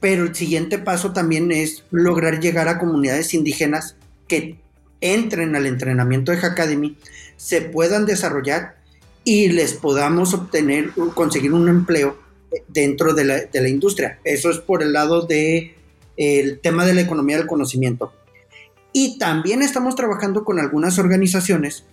[0.00, 3.96] pero el siguiente paso también es lograr llegar a comunidades indígenas
[4.28, 4.58] que
[5.00, 6.96] entren al entrenamiento de Hackademy,
[7.36, 8.76] se puedan desarrollar
[9.24, 12.18] y les podamos obtener, conseguir un empleo
[12.68, 14.18] dentro de la, industria.
[14.24, 15.74] Eso es por el lado de
[16.16, 18.12] el tema de la economía del conocimiento.
[18.92, 21.84] Y también estamos trabajando con algunas organizaciones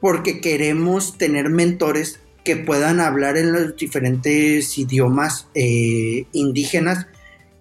[0.00, 7.06] porque queremos tener mentores que puedan hablar en los diferentes idiomas eh, indígenas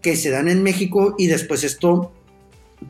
[0.02, 2.12] que se dan en México y después esto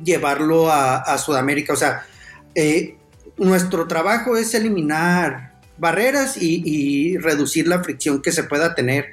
[0.03, 1.73] llevarlo a, Sudamérica.
[1.73, 2.05] O sea,
[2.53, 2.97] eh,
[3.37, 9.11] nuestro trabajo es eliminar barreras y, reducir la fricción que se pueda tener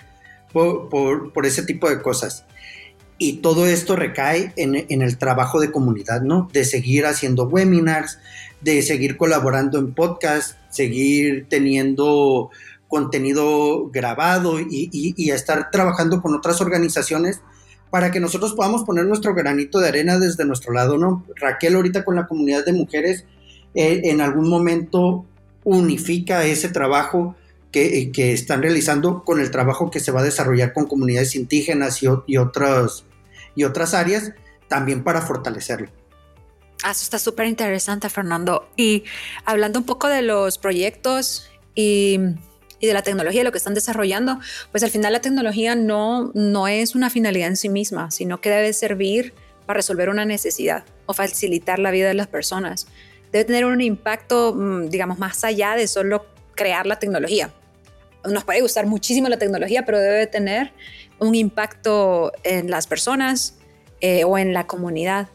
[0.53, 2.45] por, ese tipo de cosas.
[3.19, 6.49] Y todo esto recae en, el trabajo de comunidad, ¿no?
[6.53, 8.19] De seguir haciendo webinars,
[8.63, 12.51] de seguir colaborando en podcast, seguir teniendo
[12.89, 17.41] contenido grabado y, y, estar trabajando con otras organizaciones
[17.91, 21.25] para que nosotros podamos poner nuestro granito de arena desde nuestro lado, ¿no?
[21.37, 23.25] Raquel ahorita con la comunidad de mujeres
[23.75, 25.25] eh, en algún momento
[25.65, 27.35] unifica ese trabajo
[27.71, 32.07] que, están realizando con el trabajo que se va a desarrollar con comunidades indígenas y,
[32.27, 33.05] y, otras,
[33.55, 34.33] y otras áreas,
[34.69, 35.89] también para fortalecerlo.
[36.83, 38.69] Ah, eso está súper interesante, Fernando.
[38.77, 39.05] Y
[39.45, 42.19] hablando un poco de los proyectos y,
[42.81, 44.41] de la tecnología, lo que están desarrollando,
[44.73, 48.51] pues al final la tecnología no, no es una finalidad en sí misma, sino que
[48.51, 49.35] debe servir
[49.67, 52.89] para resolver una necesidad o facilitar la vida de las personas.
[53.31, 57.53] Debe tener un impacto, mm, digamos, más allá de solo crear la tecnología
[58.31, 60.73] nos puede gustar muchísimo la tecnología, pero debe tener
[61.19, 63.57] un impacto en las personas
[64.01, 65.29] eh, o en la comunidad.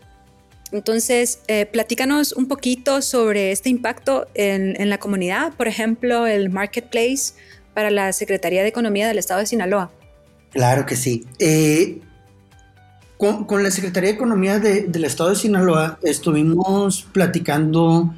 [0.72, 7.34] Entonces, eh, platícanos un poquito sobre este impacto en, la comunidad, por ejemplo, el marketplace
[7.74, 9.92] para la Secretaría de Economía del Estado de Sinaloa.
[10.52, 11.26] Claro que sí.
[11.40, 12.00] Eh,
[13.18, 18.14] con, la Secretaría de Economía del Estado de Sinaloa estuvimos platicando,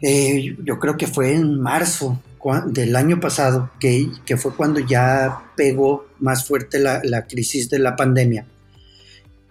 [0.00, 2.18] yo creo que fue en marzo
[2.66, 8.46] del año pasado, que, fue cuando ya pegó más fuerte la, crisis de la pandemia.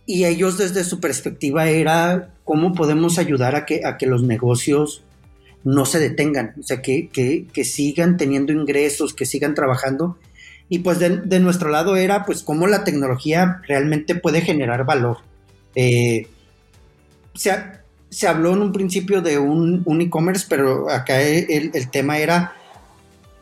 [0.09, 5.03] Y ellos desde su perspectiva era cómo podemos ayudar a que, a que los negocios
[5.63, 10.17] no se detengan, o sea, que, que, sigan teniendo ingresos, que sigan trabajando.
[10.67, 15.17] Y pues de, nuestro lado era pues cómo la tecnología realmente puede generar valor.
[15.75, 16.25] Eh,
[17.35, 17.51] se,
[18.09, 22.55] se, habló en un principio de un, un e-commerce, pero acá el, el, tema era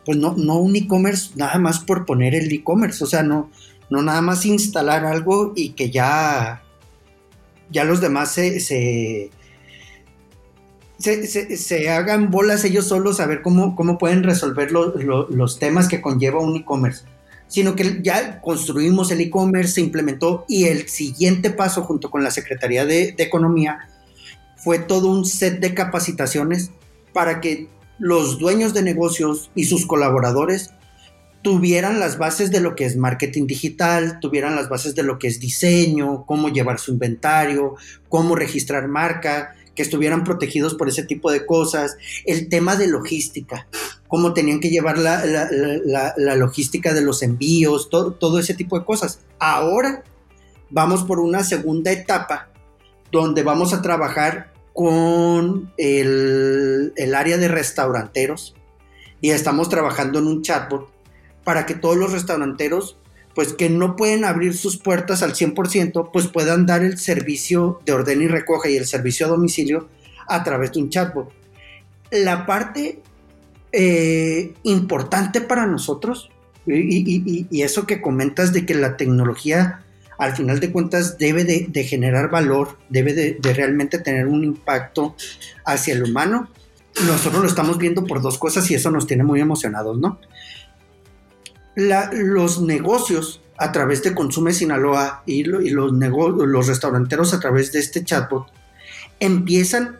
[0.03, 3.51] pues no, no un e-commerce nada más por poner el e-commerce, o sea, no,
[3.89, 6.63] no nada más instalar algo y que ya,
[7.69, 9.30] ya los demás se, se,
[11.00, 16.41] se, hagan bolas ellos solos a ver cómo, cómo pueden resolver los temas que conlleva
[16.41, 17.06] un e-commerce,
[17.47, 22.31] sino que ya construimos el e-commerce, se implementó y el siguiente paso junto con la
[22.31, 23.90] Secretaría de, de Economía
[24.58, 26.71] fue todo un set de capacitaciones
[27.13, 27.69] para que
[28.00, 30.71] los dueños de negocios y sus colaboradores
[31.42, 35.27] tuvieran las bases de lo que es marketing digital, tuvieran las bases de lo que
[35.27, 37.75] es diseño, cómo llevar su inventario,
[38.10, 43.67] cómo registrar marca, que estuvieran protegidos por ese tipo de cosas, el tema de logística,
[44.08, 49.19] cómo tenían que llevar la, logística de los envíos, todo, todo ese tipo de cosas.
[49.40, 50.04] Ahora
[50.71, 52.50] vamos por una segunda etapa
[53.12, 58.56] donde vamos a trabajar con el, área de restauranteros
[59.21, 60.90] y estamos trabajando en un chatbot
[61.48, 62.98] para que todos los restauranteros
[63.33, 67.93] pues que no pueden abrir sus puertas al 100%, pues puedan dar el servicio de
[67.93, 69.87] orden y recoge y el servicio a domicilio
[70.27, 71.31] a través de un chatbot.
[72.12, 73.00] La parte
[73.71, 76.29] eh, importante para nosotros,
[76.65, 79.85] y, eso que comentas de que la tecnología
[80.17, 85.15] al final de cuentas debe de, generar valor, debe de, realmente tener un impacto
[85.63, 86.50] hacia el humano,
[87.06, 90.19] nosotros lo estamos viendo por dos cosas y eso nos tiene muy emocionados, ¿no?
[91.78, 97.80] Los negocios a través de Consume Sinaloa y, y los, los restauranteros a través de
[97.80, 98.48] este chatbot
[99.19, 100.00] empiezan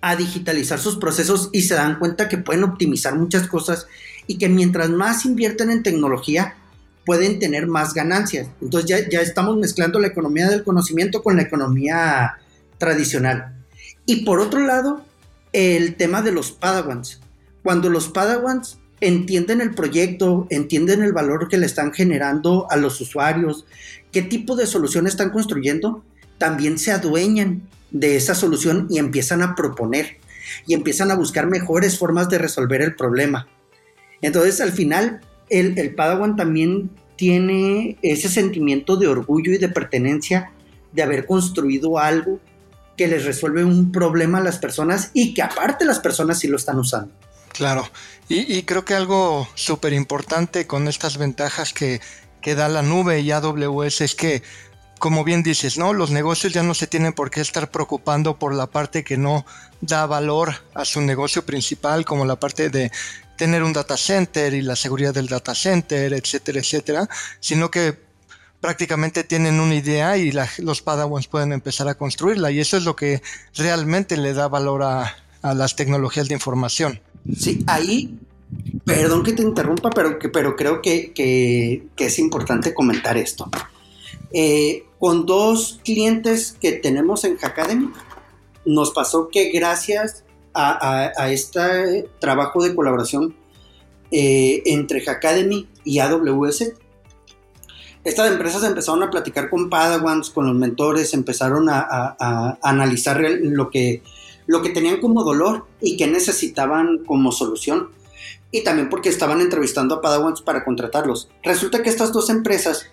[0.00, 3.88] a digitalizar sus procesos y se dan cuenta que pueden optimizar muchas cosas
[4.28, 6.56] y que mientras más invierten en tecnología,
[7.04, 8.48] pueden tener más ganancias.
[8.60, 12.38] Entonces ya, ya estamos mezclando la economía del conocimiento con la economía
[12.78, 13.64] tradicional.
[14.06, 15.04] Y por otro lado,
[15.52, 17.20] el tema de los Padawans.
[17.62, 23.00] Cuando los Padawans entienden el proyecto, entienden el valor que le están generando a los
[23.00, 23.66] usuarios,
[24.12, 26.04] qué tipo de solución están construyendo,
[26.38, 30.18] también se adueñan de esa solución y empiezan a proponer
[30.66, 33.46] y empiezan a buscar mejores formas de resolver el problema.
[34.20, 40.50] Entonces, al final, el, el Padawan también tiene ese sentimiento de orgullo y de pertenencia
[40.92, 42.40] de haber construido algo
[42.96, 46.56] que les resuelve un problema a las personas y que aparte las personas sí lo
[46.56, 47.12] están usando.
[47.54, 47.88] Claro,
[48.28, 52.00] y, creo que algo súper importante con estas ventajas que,
[52.42, 54.42] que da la nube y AWS es que,
[54.98, 55.92] como bien dices, ¿no?
[55.92, 59.46] Los negocios ya no se tienen por qué estar preocupando por la parte que no
[59.80, 62.90] da valor a su negocio principal, como la parte de
[63.36, 67.98] tener un data center y la seguridad del data center, etcétera, etcétera, sino que
[68.60, 72.96] prácticamente tienen una idea y los Padawans pueden empezar a construirla y eso es lo
[72.96, 73.22] que
[73.54, 77.00] realmente le da valor a, las tecnologías de información.
[77.32, 78.18] Sí, ahí,
[78.84, 83.48] perdón que te interrumpa, pero, pero creo que, es importante comentar esto.
[84.32, 87.90] Eh, con dos clientes que tenemos en Hackademy,
[88.66, 93.34] nos pasó que gracias a, este trabajo de colaboración
[94.10, 96.74] eh, entre Hackademy y AWS,
[98.04, 104.02] estas empresas empezaron a platicar con Padawans, con los mentores, empezaron a, analizar lo que,
[104.46, 107.90] lo que tenían como dolor y que necesitaban como solución.
[108.50, 111.28] Y también porque estaban entrevistando a Padawans para contratarlos.
[111.42, 112.86] Resulta que estas dos empresas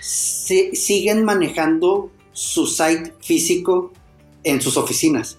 [0.00, 3.92] siguen manejando su site físico
[4.44, 5.38] en sus oficinas.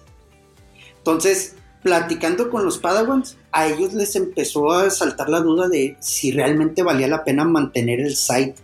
[0.98, 6.32] Entonces, platicando con los Padawans, a ellos les empezó a saltar la duda de si
[6.32, 8.56] realmente valía la pena mantener el site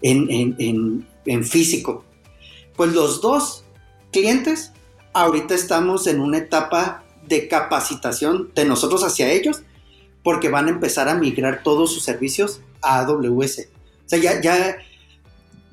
[0.00, 1.04] en,
[1.42, 2.04] físico.
[2.76, 3.64] Pues los dos
[4.12, 4.72] clientes,
[5.14, 9.62] ahorita estamos en una etapa de capacitación de nosotros hacia ellos,
[10.22, 13.60] porque van a empezar a migrar todos sus servicios a AWS.
[13.60, 14.76] O sea, ya, ya,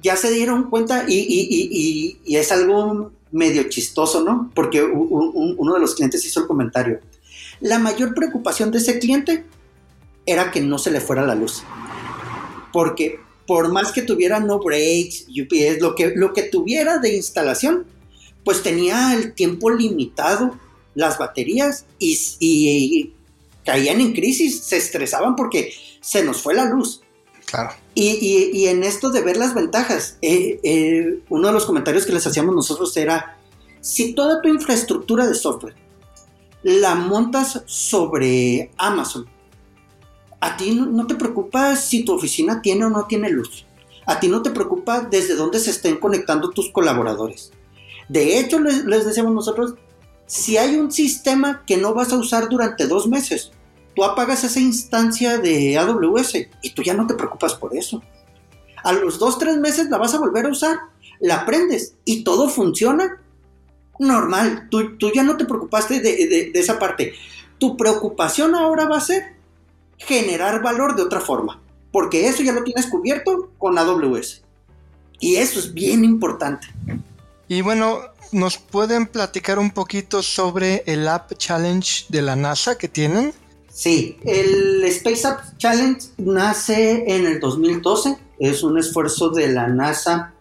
[0.02, 4.52] ya se dieron cuenta y, es algo medio chistoso, ¿no?
[4.54, 7.00] Porque uno de los clientes hizo el comentario.
[7.60, 9.46] La mayor preocupación de ese cliente
[10.26, 11.64] era que no se le fuera la luz.
[12.72, 17.86] Porque por más que tuviera no breaks, UPS, lo que, lo que tuviera de instalación,
[18.44, 20.58] pues tenía el tiempo limitado,
[20.96, 23.14] las baterías, y,
[23.66, 27.02] caían en crisis, se estresaban porque se nos fue la luz.
[27.46, 27.72] Claro.
[27.94, 32.26] Y, en esto de ver las ventajas, eh, eh, uno de los comentarios que les
[32.26, 33.38] hacíamos nosotros era,
[33.82, 35.76] si toda tu infraestructura de software
[36.64, 39.28] la montas sobre Amazon,
[40.39, 43.66] a ti no, te preocupa si tu oficina tiene o no tiene luz.
[44.08, 47.52] A ti no te preocupa desde dónde se estén conectando tus colaboradores.
[48.10, 49.76] De hecho, les, decimos nosotros,
[50.26, 53.52] si hay un sistema que no vas a usar durante dos meses,
[53.95, 58.02] tú apagas esa instancia de AWS y tú ya no te preocupas por eso.
[58.84, 60.78] A los dos, tres meses la vas a volver a usar,
[61.20, 63.22] la prendes y todo funciona
[63.99, 64.68] normal.
[64.70, 67.14] Tú, ya no te preocupaste de esa parte.
[67.60, 69.41] Tu preocupación ahora va a ser
[70.06, 74.43] generar valor de otra forma, porque eso ya lo tienes cubierto con AWS.
[75.20, 76.68] Y eso es bien importante.
[77.52, 77.99] Y bueno,
[78.32, 83.34] ¿nos pueden platicar un poquito sobre el App Challenge de la NASA que tienen?
[83.68, 88.18] Sí, el Space App Challenge nace en el 2012.
[88.39, 90.34] Es un esfuerzo de la NASA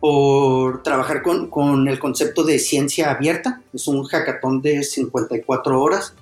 [0.00, 3.62] por trabajar con, con el concepto de ciencia abierta.
[3.72, 6.14] Es un hackathon de 54 horas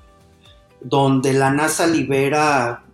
[0.83, 2.85] donde la NASA libera,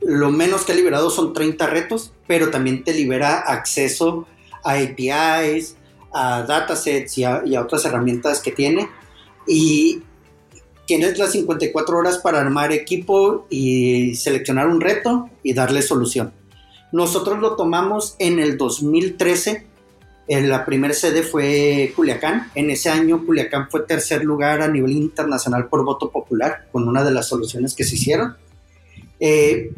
[0.00, 4.26] lo menos que ha liberado son 30 retos, pero también te libera acceso
[4.64, 5.76] a APIs,
[6.14, 8.88] a datasets y a, y a otras herramientas que tiene.
[9.46, 10.02] Y
[10.86, 16.32] tienes las 54 horas para armar equipo y seleccionar un reto y darle solución.
[16.92, 19.66] Nosotros lo tomamos en el 2013.
[20.26, 22.50] En la primera sede fue Culiacán.
[22.54, 27.04] En ese año Culiacán fue tercer lugar a nivel internacional por voto popular, con una
[27.04, 28.36] de las soluciones que se hicieron.
[29.18, 29.72] Eh,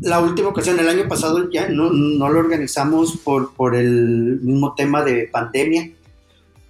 [0.00, 4.74] la última ocasión, el año pasado, ya no, no lo organizamos por, por, el mismo
[4.74, 5.90] tema de pandemia,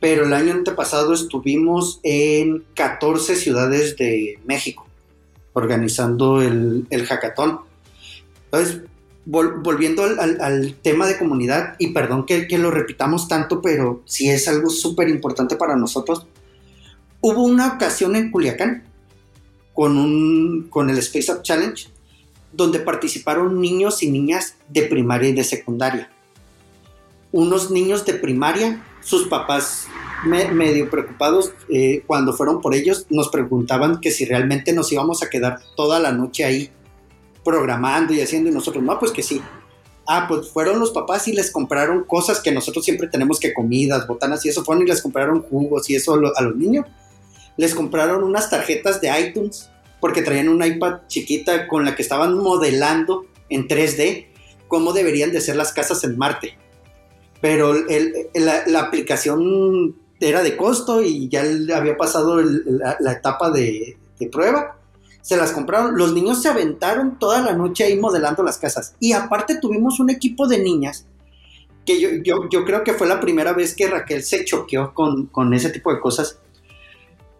[0.00, 4.86] pero el año antepasado estuvimos en 14 ciudades de México
[5.52, 7.60] organizando el, el hackathon.
[8.44, 8.82] Entonces,
[9.26, 14.30] volviendo al, al, tema de comunidad, y perdón que, que lo repitamos tanto, pero sí
[14.30, 16.26] es algo súper importante para nosotros.
[17.20, 18.84] Hubo una ocasión en Culiacán
[19.74, 21.88] con, un, con el Space Up Challenge
[22.52, 26.10] donde participaron niños y niñas de primaria y de secundaria.
[27.30, 29.86] Unos niños de primaria, sus papás
[30.24, 35.30] medio preocupados eh, cuando fueron por ellos, nos preguntaban que si realmente nos íbamos a
[35.30, 36.70] quedar toda la noche ahí
[37.44, 39.40] programando y haciendo y nosotros, no, pues que sí.
[40.06, 44.06] Ah, pues fueron los papás y les compraron cosas que nosotros siempre tenemos que comidas,
[44.06, 46.86] botanas y eso, fueron y les compraron jugos y eso a los niños.
[47.56, 49.68] Les compraron unas tarjetas de iTunes
[50.00, 54.26] porque traían una iPad chiquita con la que estaban modelando en 3D
[54.68, 56.56] cómo deberían de ser las casas en Marte.
[57.40, 57.74] Pero
[58.34, 61.42] la, aplicación era de costo y ya
[61.74, 63.96] había pasado la, etapa de,
[64.30, 64.76] prueba.
[65.22, 65.96] Se las compraron.
[65.96, 68.94] Los niños se aventaron toda la noche ahí modelando las casas.
[69.00, 71.06] Y aparte tuvimos un equipo de niñas
[71.84, 72.08] que yo,
[72.50, 75.92] yo, creo que fue la primera vez que Raquel se choqueó con, con ese tipo
[75.92, 76.38] de cosas.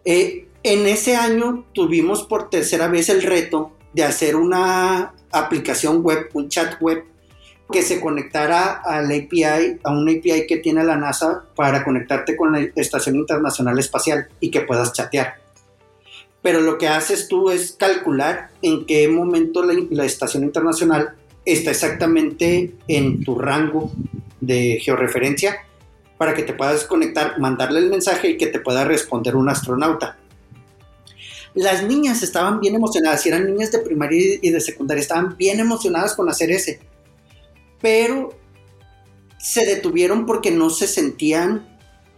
[0.05, 6.29] Eh, en ese año tuvimos por tercera vez el reto de hacer una aplicación web,
[6.33, 7.05] un chat web,
[7.71, 12.51] que se conectara al API, a un API que tiene la NASA para conectarte con
[12.51, 15.35] la Estación Internacional Espacial y que puedas chatear.
[16.41, 21.13] Pero lo que haces tú es calcular en qué momento la, la Estación Internacional
[21.45, 23.91] está exactamente en tu rango
[24.41, 25.57] de georreferencia
[26.17, 30.17] para que te puedas conectar, mandarle el mensaje y que te pueda responder un astronauta.
[31.59, 35.59] Las niñas estaban bien emocionadas, si eran niñas de primaria y de secundaria, estaban bien
[35.59, 36.79] emocionadas con hacer ese.
[37.81, 38.29] Pero
[39.37, 41.67] se detuvieron porque no se sentían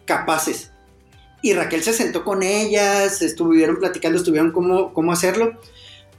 [0.05, 0.69] capaces.
[1.41, 5.59] Y Raquel se sentó con ellas, estuvieron platicando, estuvieron cómo, cómo hacerlo.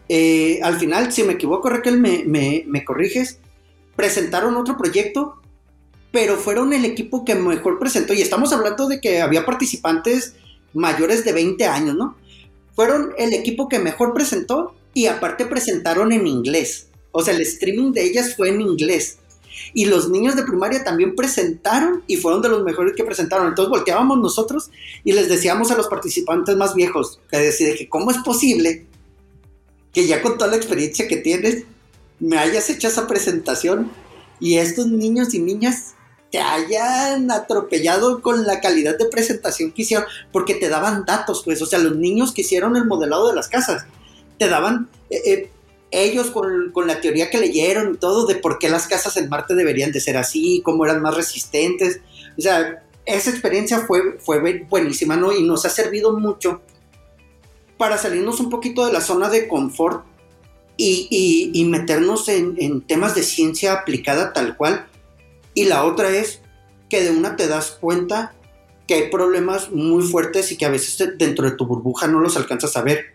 [0.08, 3.38] Eh, al final, si me equivoco, Raquel, me, me corriges,
[3.94, 5.40] presentaron otro proyecto,
[6.10, 8.14] pero fueron el equipo que mejor presentó.
[8.14, 10.34] Y estamos hablando de que había participantes
[10.74, 12.16] mayores de 20 años, ¿no?
[12.74, 16.88] Fueron el equipo que mejor presentó y aparte presentaron en inglés.
[17.12, 19.18] O sea, el streaming de ellas fue en inglés.
[19.74, 23.48] Y los niños de primaria también presentaron y fueron de los mejores que presentaron.
[23.48, 24.70] Entonces volteábamos nosotros
[25.04, 28.86] y les decíamos a los participantes más viejos, que decía que cómo es posible
[29.92, 31.64] que ya con toda la experiencia que tienes
[32.18, 33.90] me hayas hecho esa presentación
[34.40, 35.94] y estos niños y niñas
[36.32, 41.60] te hayan atropellado con la calidad de presentación que hicieron, porque te daban datos, pues,
[41.60, 43.84] o sea, los niños que hicieron el modelado de las casas,
[44.38, 45.50] te daban eh, eh,
[45.90, 49.54] ellos con, la teoría que leyeron y todo de por qué las casas en Marte
[49.54, 52.00] deberían de ser así, cómo eran más resistentes,
[52.38, 55.32] o sea, esa experiencia fue, fue buenísima, ¿no?
[55.32, 56.62] Y nos ha servido mucho
[57.76, 60.06] para salirnos un poquito de la zona de confort
[60.78, 64.86] y, meternos en, en temas de ciencia aplicada tal cual,
[65.54, 66.40] y la otra es
[66.88, 68.34] que de una te das cuenta
[68.86, 72.36] que hay problemas muy fuertes y que a veces dentro de tu burbuja no los
[72.36, 73.06] alcanzas a ver.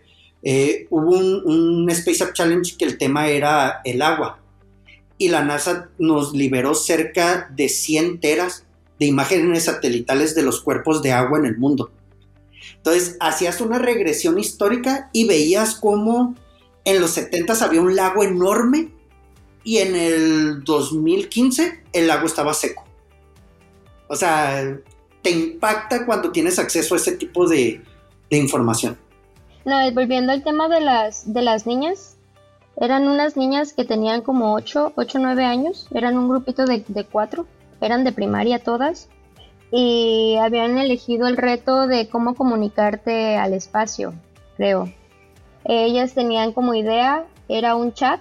[0.42, 4.40] Eh, hubo un, Space Up Challenge que el tema era el agua
[5.16, 8.64] y la NASA nos liberó cerca de 100 teras
[9.00, 11.90] de imágenes satelitales de los cuerpos de agua en el mundo.
[12.76, 16.36] Entonces hacías una regresión histórica y veías cómo
[16.84, 18.92] en los 70 había un lago enorme
[19.64, 22.84] y en el 2015 el lago estaba seco.
[24.08, 24.78] O sea,
[25.22, 27.82] te impacta cuando tienes acceso a ese tipo de,
[28.30, 28.98] información.
[29.64, 32.16] No, volviendo al tema de las, de las niñas,
[32.76, 37.04] eran unas niñas que tenían como 8, 8 9 años, eran un grupito de, de
[37.04, 37.46] 4,
[37.80, 39.08] eran de primaria todas,
[39.70, 44.14] y habían elegido el reto de cómo comunicarte al espacio,
[44.56, 44.92] creo.
[45.64, 48.20] Ellas tenían como idea, era un chat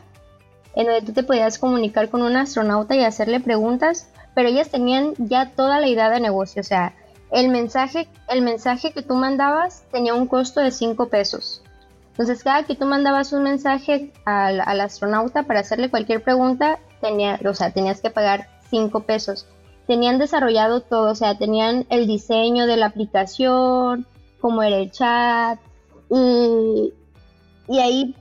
[0.77, 5.15] en donde tú te podías comunicar con un astronauta y hacerle preguntas, pero ellas tenían
[5.17, 6.93] ya toda la idea de negocio, o sea,
[7.31, 11.63] el mensaje, el mensaje que tú mandabas tenía un costo de 5 pesos.
[12.11, 17.53] Entonces, cada que tú mandabas un mensaje al, astronauta para hacerle cualquier pregunta, tenía, o
[17.55, 19.47] sea, tenías que pagar 5 pesos.
[19.87, 24.05] Tenían desarrollado todo, o sea, tenían el diseño de la aplicación,
[24.39, 25.59] cómo era el chat,
[26.11, 26.93] y,
[27.67, 28.15] y ahí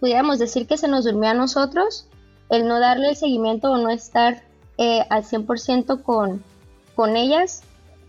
[0.00, 2.06] pudiéramos decir que se nos durmió a nosotros,
[2.50, 4.42] el no darle el seguimiento o no estar
[4.78, 6.42] eh, al 100% con,
[6.94, 7.62] con ellas,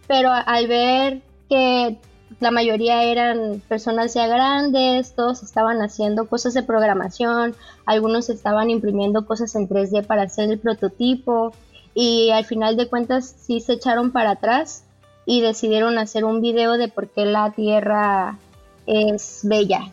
[0.07, 1.97] pero al ver que
[2.39, 7.55] la mayoría eran personas ya grandes, todos estaban haciendo cosas de programación,
[7.85, 11.53] algunos estaban imprimiendo cosas en 3D para hacer el prototipo
[11.93, 14.83] y al final de cuentas sí se echaron para atrás
[15.25, 18.37] y decidieron hacer un video de por qué la Tierra
[18.85, 19.91] es bella.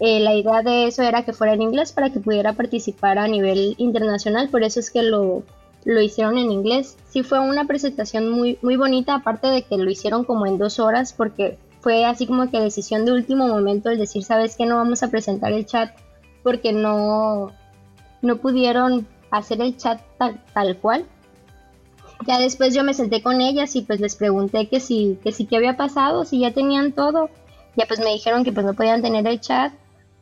[0.00, 3.28] Eh, la idea de eso era que fuera en inglés para que pudiera participar a
[3.28, 5.42] nivel internacional, por eso es que lo,
[5.84, 6.96] lo hicieron en inglés.
[7.10, 10.78] Sí fue una presentación muy, muy bonita, aparte de que lo hicieron como en dos
[10.78, 14.76] horas, porque fue así como que decisión de último momento el decir, sabes que no
[14.76, 15.90] vamos a presentar el chat
[16.42, 17.52] porque no,
[18.22, 21.04] no pudieron hacer el chat tal, tal cual.
[22.26, 25.46] Ya después yo me senté con ellas y pues les pregunté que si, que si
[25.46, 27.30] qué había pasado, si ya tenían todo.
[27.76, 29.72] Ya pues me dijeron que pues no podían tener el chat,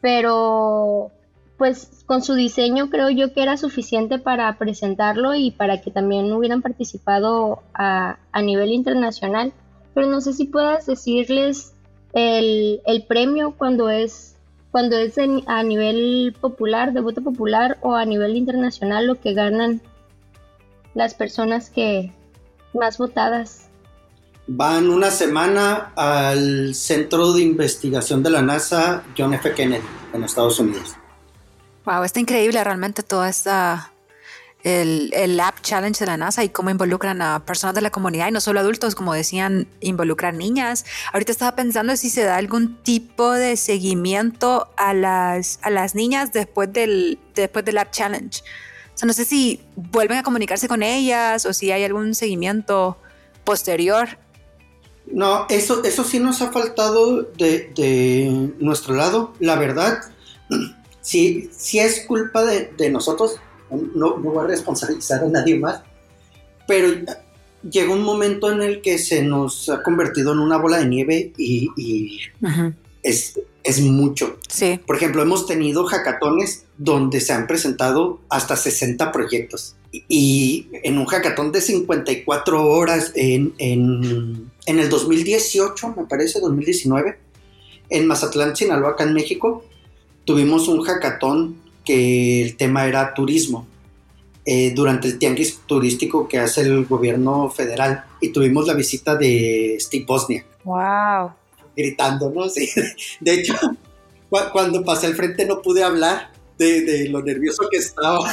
[0.00, 1.10] pero
[1.58, 6.32] pues con su diseño creo yo que era suficiente para presentarlo y para que también
[6.32, 9.52] hubieran participado a, nivel internacional.
[9.92, 11.74] Pero no sé si puedas decirles
[12.12, 14.36] el, premio cuando es
[14.70, 19.80] cuando es a nivel popular, de voto popular o a nivel internacional lo que ganan
[20.94, 22.12] las personas que
[22.72, 23.67] más votadas.
[24.50, 29.52] Van una semana al Centro de Investigación de la NASA John F.
[29.52, 29.84] Kennedy
[30.14, 30.96] en Estados Unidos.
[31.84, 33.92] Wow, está increíble realmente toda esta
[34.64, 38.28] el, el Lab Challenge de la NASA y cómo involucran a personas de la comunidad
[38.28, 40.84] y no solo adultos, como decían, involucran niñas.
[41.12, 46.32] Ahorita estaba pensando si se da algún tipo de seguimiento a las, a las niñas
[46.32, 48.42] después del, después del Lab Challenge.
[48.94, 52.98] O sea, no sé si vuelven a comunicarse con ellas o si hay algún seguimiento
[53.44, 54.18] posterior.
[55.12, 59.32] No, eso, eso sí nos ha faltado de, nuestro lado.
[59.40, 60.00] La verdad,
[61.00, 63.36] sí, sí es culpa de, nosotros.
[63.94, 65.82] No, voy a responsabilizar a nadie más.
[66.66, 66.88] Pero
[67.68, 71.32] llegó un momento en el que se nos ha convertido en una bola de nieve
[71.36, 72.20] y,
[73.02, 74.38] es, es, mucho.
[74.48, 74.80] Sí.
[74.86, 79.76] Por ejemplo, hemos tenido hackatones donde se han presentado hasta 60 proyectos.
[80.08, 87.18] Y en un hackathon de 54 horas en, en, en, el 2018, me parece, 2019,
[87.90, 89.64] en Mazatlán, Sinaloa, acá en México,
[90.24, 93.66] tuvimos un hackathon que el tema era turismo.
[94.50, 99.76] Eh, durante el tianguis turístico que hace el gobierno federal y tuvimos la visita de
[99.78, 100.42] Steve Bosnia.
[100.64, 101.32] ¡Wow!
[101.78, 102.48] Gritando, ¿no?
[102.48, 102.68] Sí.
[103.20, 103.54] De hecho,
[104.28, 108.28] cuando pasé al frente no pude hablar de, lo nervioso que estaba.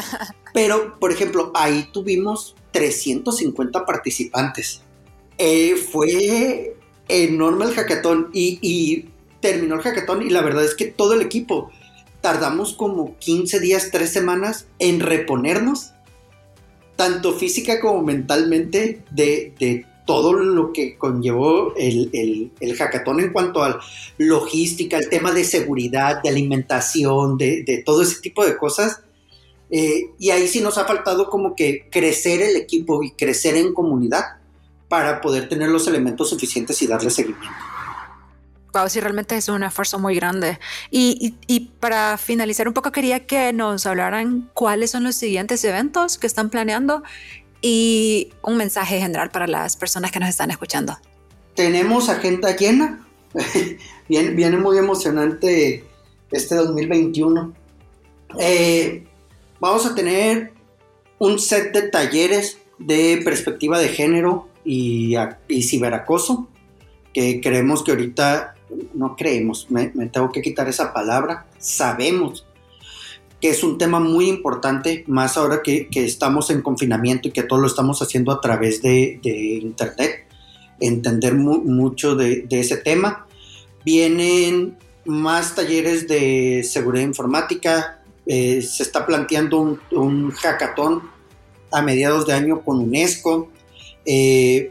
[0.52, 4.82] Pero, por ejemplo, ahí tuvimos 350 participantes.
[5.38, 6.76] Eh, fue
[7.08, 9.06] enorme el hackathon y,
[9.40, 11.70] terminó el hackathon y la verdad es que todo el equipo
[12.20, 15.92] tardamos como 15 días, 3 semanas en reponernos,
[16.96, 23.32] tanto física como mentalmente, de, de todo lo que conllevó el, el, el, hackathon en
[23.32, 23.80] cuanto a
[24.18, 29.00] logística, el tema de seguridad, de alimentación, de, todo ese tipo de cosas.
[29.70, 33.72] Eh, y ahí sí nos ha faltado como que crecer el equipo y crecer en
[33.72, 34.24] comunidad
[34.88, 37.48] para poder tener los elementos suficientes y darle seguimiento.
[38.72, 40.58] Wow, sí, realmente es un esfuerzo muy grande.
[40.90, 45.64] Y, y, y, para finalizar un poco, quería que nos hablaran cuáles son los siguientes
[45.64, 47.02] eventos que están planeando
[47.62, 50.96] y un mensaje general para las personas que nos están escuchando.
[51.54, 53.06] Tenemos agenda llena.
[54.08, 55.84] viene, viene, muy emocionante
[56.30, 57.52] este 2021.
[58.38, 59.04] Eh,
[59.58, 60.52] vamos a tener
[61.18, 65.14] un set de talleres de perspectiva de género y,
[65.48, 66.48] y ciberacoso,
[67.12, 68.54] que creemos que ahorita,
[68.94, 72.46] no creemos, me, me tengo que quitar esa palabra, sabemos
[73.40, 77.60] que es un tema muy importante, más ahora que, estamos en confinamiento y que todo
[77.60, 79.18] lo estamos haciendo a través de,
[79.62, 80.26] Internet,
[80.78, 83.26] entender mucho de, ese tema.
[83.84, 84.76] Vienen
[85.06, 91.02] más talleres de seguridad informática, eh, se está planteando un, un, hackathon
[91.72, 93.50] a mediados de año con UNESCO.
[94.04, 94.70] Eh,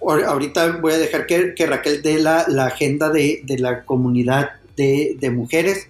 [0.00, 5.88] ahorita voy a dejar que, Raquel dé la, agenda de, la comunidad de, de mujeres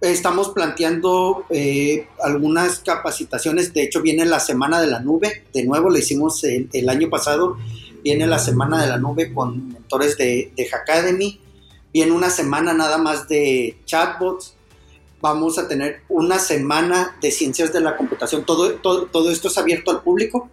[0.00, 3.72] estamos planteando eh, algunas capacitaciones.
[3.72, 5.44] De hecho, viene la Semana de la Nube.
[5.52, 7.58] De nuevo, lo hicimos el, año pasado.
[8.02, 11.40] Viene la Semana de la Nube con mentores de, de Hackademy.
[11.92, 14.54] Viene una semana nada más de chatbots.
[15.20, 18.44] Vamos a tener una semana de ciencias de la computación.
[18.46, 20.48] Todo, todo, todo esto es abierto al público.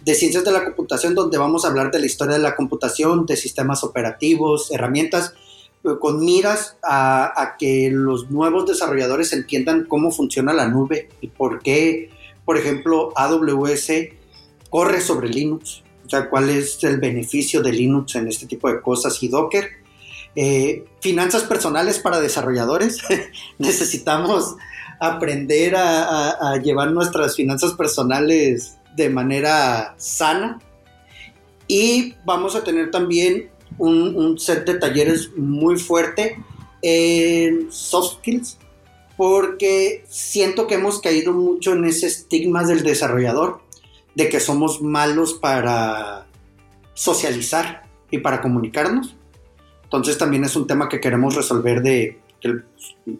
[0.00, 3.26] De ciencias de la computación, donde vamos a hablar de la historia de la computación,
[3.26, 5.34] de sistemas operativos, herramientas
[6.00, 12.10] con miras a, que los nuevos desarrolladores entiendan cómo funciona la nube y por qué,
[12.44, 13.92] por ejemplo, AWS
[14.68, 15.82] corre sobre Linux.
[16.04, 19.68] O sea, cuál es el beneficio de Linux en este tipo de cosas y Docker.
[20.36, 22.98] Eh, finanzas personales para desarrolladores.
[23.58, 24.56] Necesitamos
[25.00, 30.60] aprender a, llevar nuestras finanzas personales de manera sana.
[31.66, 33.48] Y vamos a tener también
[33.78, 36.42] un, set de talleres muy fuerte
[36.82, 38.58] en soft skills,
[39.16, 43.60] porque siento que hemos caído mucho en ese estigma del desarrollador,
[44.14, 46.26] de que somos malos para
[46.94, 49.16] socializar y para comunicarnos.
[49.84, 52.18] Entonces también es un tema que queremos resolver de,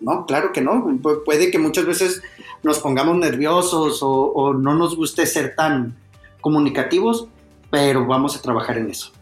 [0.00, 2.22] no, claro que no, puede que muchas veces
[2.62, 5.96] nos pongamos nerviosos o, o no nos guste ser tan
[6.40, 7.28] comunicativos,
[7.70, 9.12] pero vamos a trabajar en eso.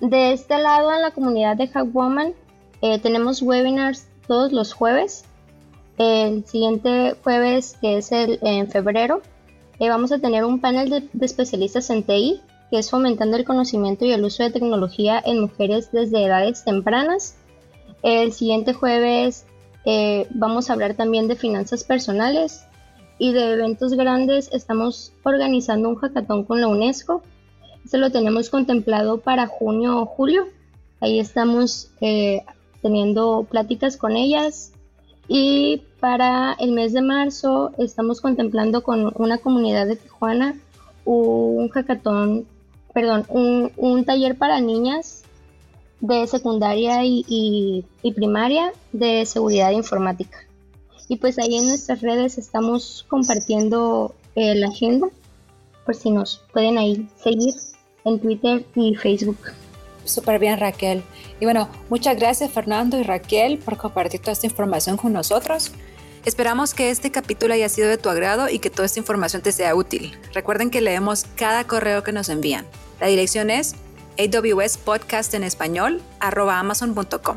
[0.00, 2.32] De este lado, en la comunidad de Hackwoman,
[2.80, 5.24] eh, tenemos webinars todos los jueves.
[5.98, 9.20] El siguiente jueves, que es en febrero,
[9.78, 12.40] eh, vamos a tener un panel de, especialistas en TI,
[12.70, 17.36] que es fomentando el conocimiento y el uso de tecnología en mujeres desde edades tempranas.
[18.02, 19.44] El siguiente jueves
[19.84, 22.64] eh, vamos a hablar también de finanzas personales
[23.18, 24.48] y de eventos grandes.
[24.52, 27.22] Estamos organizando un hackathon con la UNESCO
[27.86, 30.46] se lo tenemos contemplado para junio o julio.
[31.00, 32.42] Ahí estamos eh,
[32.82, 34.72] teniendo pláticas con ellas.
[35.28, 40.56] Y para el mes de marzo estamos contemplando con una comunidad de Tijuana
[41.04, 42.46] un hackathon,
[42.92, 43.26] perdón,
[43.76, 45.22] un, taller para niñas
[46.00, 50.38] de secundaria y, primaria de seguridad informática.
[51.08, 55.08] Y pues ahí en nuestras redes estamos compartiendo eh, la agenda
[55.90, 57.52] por si nos pueden ahí seguir
[58.04, 59.38] en Twitter y Facebook.
[60.04, 61.02] Súper bien, Raquel.
[61.40, 65.72] Y bueno, muchas gracias Fernando y Raquel por compartir toda esta información con nosotros.
[66.24, 69.50] Esperamos que este capítulo haya sido de tu agrado y que toda esta información te
[69.50, 70.16] sea útil.
[70.32, 72.66] Recuerden que leemos cada correo que nos envían.
[73.00, 73.74] La dirección es
[74.16, 77.36] awspodcast en español amazon.com.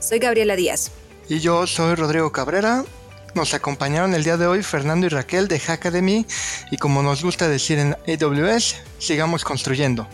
[0.00, 0.90] Soy Gabriela Díaz.
[1.28, 2.84] Y yo soy Rodrigo Cabrera.
[3.34, 6.26] Nos acompañaron el día de hoy Fernando y Raquel de Hackademy
[6.70, 10.06] y como nos gusta decir en AWS, sigamos construyendo.